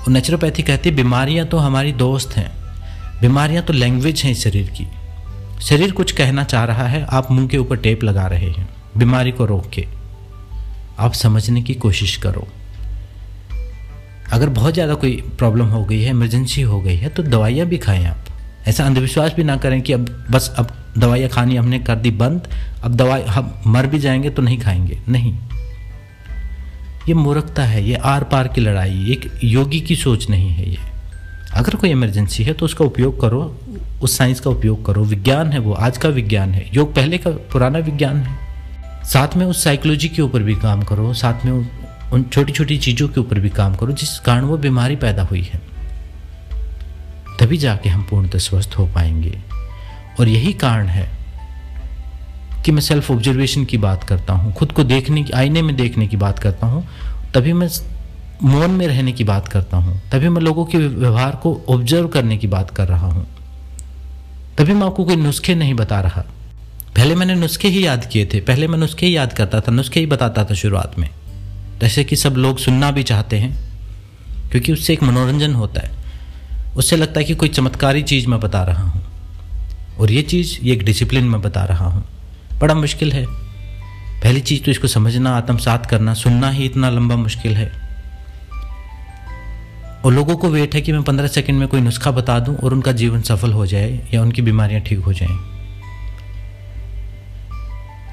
और 0.00 0.08
नेचुरोपैथी 0.08 0.62
कहती 0.62 0.88
है, 0.88 0.96
बीमारियाँ 0.96 1.46
तो 1.46 1.58
हमारी 1.58 1.92
दोस्त 1.92 2.36
हैं। 2.36 2.52
बीमारियाँ 3.20 3.62
तो 3.62 3.72
लैंग्वेज 3.72 4.22
हैं 4.22 4.34
शरीर 4.34 4.72
की। 4.80 4.86
शरीर 5.60 5.90
कुछ 5.90 6.12
कहना 6.12 6.44
चाह 6.44 6.64
रहा 6.64 6.86
है, 6.86 7.06
आप 7.10 7.30
मुँह 7.30 7.48
के 7.48 7.58
ऊपर 7.58 7.76
टेप 7.76 8.04
लगा 8.04 8.26
रहे 8.26 8.50
हैं। 8.50 8.75
बीमारी 8.96 9.32
को 9.32 9.44
रोक। 9.44 9.70
के 9.70 9.86
आप 10.98 11.12
समझने 11.12 11.62
की 11.62 11.74
कोशिश 11.74 12.16
करो। 12.16 12.46
अगर 14.32 14.48
बहुत 14.48 14.74
ज़्यादा 14.74 14.94
कोई 14.94 15.16
प्रॉब्लम 15.38 15.66
हो 15.66 15.84
गई 15.84 16.00
है, 16.02 16.10
इमरजेंसी 16.10 16.62
हो 16.62 16.80
गई 16.80 16.96
है 16.96 17.08
तो 17.08 17.22
दवाइयाँ 17.22 17.66
भी 17.66 17.78
खाएँ 17.78 18.04
आप। 18.04 18.24
ऐसा 18.68 18.84
अंधविश्वास 18.84 19.34
भी 19.34 19.44
ना 19.44 19.56
करें 19.56 19.80
कि 19.82 19.92
अब 19.92 20.08
बस 20.30 20.54
अब 20.58 20.70
दवाइयाँ 20.98 21.28
खानी 21.30 21.56
हमने 21.56 21.78
कर 21.78 21.96
दी 21.96 22.10
बंद, 22.10 22.48
अब 22.82 22.94
दवाई 22.94 23.22
हम 23.22 23.62
मर 23.66 23.86
भी 23.86 23.98
जाएँगे 23.98 24.30
तो 24.30 24.42
नहीं 24.42 24.58
खाएँगे। 24.58 24.98
नहीं। 25.08 25.34
ये 27.08 27.14
मूर्खता 27.14 27.64
है, 27.64 27.84
ये 27.84 27.94
आर 27.94 28.24
पार 28.24 28.48
की 28.48 28.60
लड़ाई, 28.60 29.12
एक 29.12 29.38
योगी 29.44 29.80
की 29.80 29.96
सोच 29.96 30.28
नहीं 30.30 30.48
है 30.50 30.70
ये। 30.70 30.78
अगर 31.54 31.74
कोई 31.74 31.90
इमरजेंसी 31.90 32.44
है 32.44 32.52
तो 32.52 32.64
उसका 32.64 32.84
उपयोग 32.84 33.20
करो, 33.20 33.60
उस 34.02 34.16
साइंस 34.18 34.40
का 34.40 34.50
उपयोग 34.50 34.84
करो। 34.86 35.04
विज्ञान 35.04 35.52
है 35.52 35.58
वो, 35.58 35.72
आज 35.72 35.98
का 35.98 36.08
विज्ञान 36.08 36.50
है। 36.50 36.68
योग 36.74 36.94
पहले 36.94 37.18
का 37.18 37.30
पुराना 37.30 37.78
विज्ञान 37.78 38.16
है। 38.16 38.45
साथ 39.12 39.36
में 39.36 39.46
उस 39.46 39.64
साइकोलॉजी 39.64 40.08
के 40.08 40.22
ऊपर 40.22 40.42
भी 40.42 40.54
काम 40.54 40.82
करो, 40.82 41.14
साथ 41.14 41.44
में 41.44 41.70
उन 42.12 42.22
छोटी 42.22 42.52
छोटी 42.52 42.78
चीज़ों 42.78 43.08
के 43.08 43.20
ऊपर 43.20 43.38
भी 43.38 43.50
काम 43.50 43.74
करो, 43.74 43.92
जिस 43.92 44.18
कारण 44.18 44.44
वो 44.44 44.56
बीमारी 44.56 44.96
पैदा 44.96 45.22
हुई 45.22 45.42
है। 45.42 45.60
तभी 47.40 47.56
जाके 47.56 47.88
हम 47.88 48.02
पूर्णतः 48.02 48.38
स्वस्थ 48.38 48.74
हो 48.78 48.86
पाएँगे। 48.86 49.38
और 50.20 50.28
यही 50.28 50.52
कारण 50.52 50.86
है 50.86 51.08
कि 52.64 52.72
मैं 52.72 52.80
सेल्फ 52.80 53.10
ऑब्जर्वेशन 53.10 53.64
की 53.64 53.78
बात 53.78 54.04
करता 54.04 54.32
हूँ, 54.32 54.52
खुद 54.52 54.72
को 54.72 54.84
देखने 54.84 55.22
की, 55.22 55.32
आईने 55.32 55.62
में 55.62 55.76
देखने 55.76 56.06
की 56.06 56.16
बात 56.16 56.38
करता 56.38 56.66
हूँ, 56.66 56.86
तभी 57.34 57.52
मैं 57.52 57.68
मौन 58.42 58.70
में 58.70 58.86
रहने 58.86 59.12
की 59.12 59.24
बात 59.24 59.48
करता 59.48 59.76
हूँ, 59.76 60.00
तभी 60.12 60.28
मैं 60.28 60.42
लोगों 60.42 60.64
के 60.64 60.78
व्यवहार 60.78 61.36
को 61.36 61.64
ऑब्ज़र्व 61.68 62.08
करने 62.08 62.36
की 62.36 62.46
बात 62.46 62.70
कर 62.70 62.88
रहा 62.88 63.06
हूँ। 63.06 63.26
तभी 64.58 64.74
मैं 64.74 64.86
आपको 64.86 65.04
कोई 65.04 65.16
नुस्खे 65.16 65.54
नहीं 65.54 65.74
बता 65.74 66.00
रहा। 66.00 66.24
पहले 66.96 67.14
मैंने 67.14 67.34
नुस्खे 67.34 67.68
ही 67.68 67.86
याद 67.86 68.08
किए 68.12 68.28
थे, 68.34 68.40
पहले 68.40 68.68
मैं 68.68 68.78
नुस्खे 68.78 69.06
ही 69.06 69.16
याद 69.16 69.32
करता 69.32 69.60
था, 69.60 69.72
नुस्खे 69.72 70.00
ही 70.00 70.06
बताता 70.06 70.44
था 70.44 70.54
शुरुआत 70.54 70.98
में। 70.98 71.10
जैसे 71.80 72.04
कि 72.04 72.16
सब 72.16 72.32
लोग 72.32 72.58
सुनना 72.58 72.90
भी 72.90 73.02
चाहते 73.02 73.38
हैं, 73.38 73.56
क्योंकि 74.50 74.72
उससे 74.72 74.92
एक 74.92 75.02
मनोरंजन 75.02 75.54
होता 75.54 75.80
है। 75.80 75.90
उससे 76.76 76.96
लगता 76.96 77.20
है 77.20 77.24
कि 77.24 77.34
कोई 77.34 77.48
चमत्कारी 77.48 78.02
चीज़ 78.02 78.26
मैं 78.26 78.40
बता 78.40 78.62
रहा 78.62 78.82
हूँ। 78.82 79.04
और 80.00 80.10
ये 80.10 80.22
चीज़, 80.22 80.58
ये 80.62 80.72
एक 80.72 80.84
डिसिप्लिन 80.84 81.24
में 81.24 81.42
बता 81.42 81.64
रहा 81.64 81.86
हूँ। 81.86 82.04
बड़ा 82.60 82.74
मुश्किल 82.74 83.12
है। 83.12 83.26
पहली 84.22 84.40
चीज़ 84.40 84.62
तो 84.62 84.70
इसको 84.70 84.88
समझना, 84.88 85.36
आत्मसात 85.36 85.86
करना, 85.86 86.14
सुनना 86.14 86.50
ही 86.50 86.64
इतना 86.64 86.90
लंबा 86.90 87.16
मुश्किल 87.16 87.52
है। 87.52 87.72
और 90.04 90.12
लोगों 90.12 90.36
को 90.36 90.48
वेट 90.48 90.74
है 90.74 90.80
कि 90.80 90.92
मैं 90.92 91.02
पंद्रह 91.02 91.26
सेकंड 91.26 91.58
में 91.58 91.68
कोई 91.68 91.80
नुस्खा 91.80 92.10
बता 92.10 92.38
दूँ 92.38 92.56
और 92.56 92.72
उनका 92.72 92.92
जीवन 92.92 93.22
सफल 93.22 93.52
हो 93.52 93.66
जाए 93.66 94.08
या 94.14 94.22
उनकी 94.22 94.42
बीमारियाँ 94.42 94.80
ठीक 94.80 94.98
हो 94.98 95.12
जाएँ। 95.12 95.55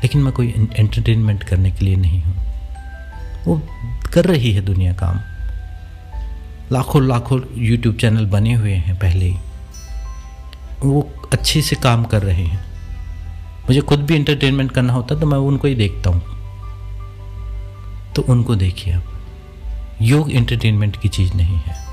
लेकिन 0.03 0.21
मैं 0.21 0.33
कोई 0.33 0.69
एंटरटेनमेंट 0.75 1.43
करने 1.43 1.71
के 1.71 1.85
लिए 1.85 1.95
नहीं 1.95 2.21
हूँ। 2.21 2.35
वो 3.45 3.61
कर 4.13 4.25
रही 4.25 4.53
है 4.53 4.61
दुनिया 4.61 4.93
काम। 4.93 5.19
लाखों 6.71 7.07
लाखों 7.07 7.41
यूट्यूब 7.55 7.95
चैनल 7.95 8.25
बने 8.25 8.53
हुए 8.53 8.73
हैं 8.73 8.99
पहले 8.99 9.25
ही। 9.25 9.37
वो 10.83 11.13
अच्छे 11.33 11.61
से 11.61 11.75
काम 11.75 12.03
कर 12.03 12.21
रहे 12.23 12.43
हैं। 12.43 12.65
मुझे 13.61 13.81
खुद 13.81 13.99
भी 13.99 14.15
इंटरटेनमेंट 14.15 14.71
करना 14.71 14.93
होता 14.93 15.15
तो 15.15 15.25
मैं 15.25 15.37
उनको 15.37 15.67
ही 15.67 15.75
देखता 15.75 16.09
हूँ। 16.09 16.21
तो 18.13 18.21
उनको 18.21 18.55
देखिए 18.55 18.93
आप। 18.93 19.03
योग 20.01 20.31
इंटरटेनमेंट 20.31 21.01
की 21.01 21.09
चीज़ 21.09 21.33
नहीं 21.33 21.57
है। 21.57 21.85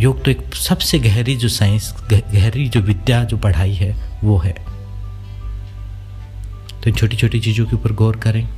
योग 0.00 0.24
तो 0.24 0.30
एक 0.30 0.54
सबसे 0.54 0.98
गहरी 0.98 1.36
जो 1.36 1.48
साइंस 1.48 1.94
गहरी 2.12 2.68
जो 2.68 2.80
विद्या, 2.80 3.24
जो 3.24 3.36
पढ़ाई 3.36 3.74
है, 3.74 4.20
वो 4.24 4.38
है। 4.38 4.65
तो 6.86 6.92
छोटी 6.92 7.16
छोटी 7.16 7.40
चीज़ों 7.40 7.66
के 7.66 7.76
ऊपर 7.76 7.92
गौर 7.92 8.16
करें। 8.16 8.48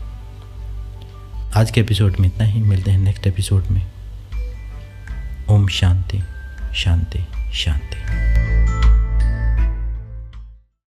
आज 1.56 1.70
के 1.70 1.80
एपिसोड 1.80 2.16
में 2.20 2.28
इतना 2.28 2.44
ही। 2.44 2.60
मिलते 2.60 2.90
हैं 2.90 2.98
नेक्स्ट 2.98 3.26
एपिसोड 3.26 3.64
में। 3.66 3.86
ओम 5.50 5.68
शांति 5.68 6.22
शांति 6.74 7.26
शांति। 7.52 8.67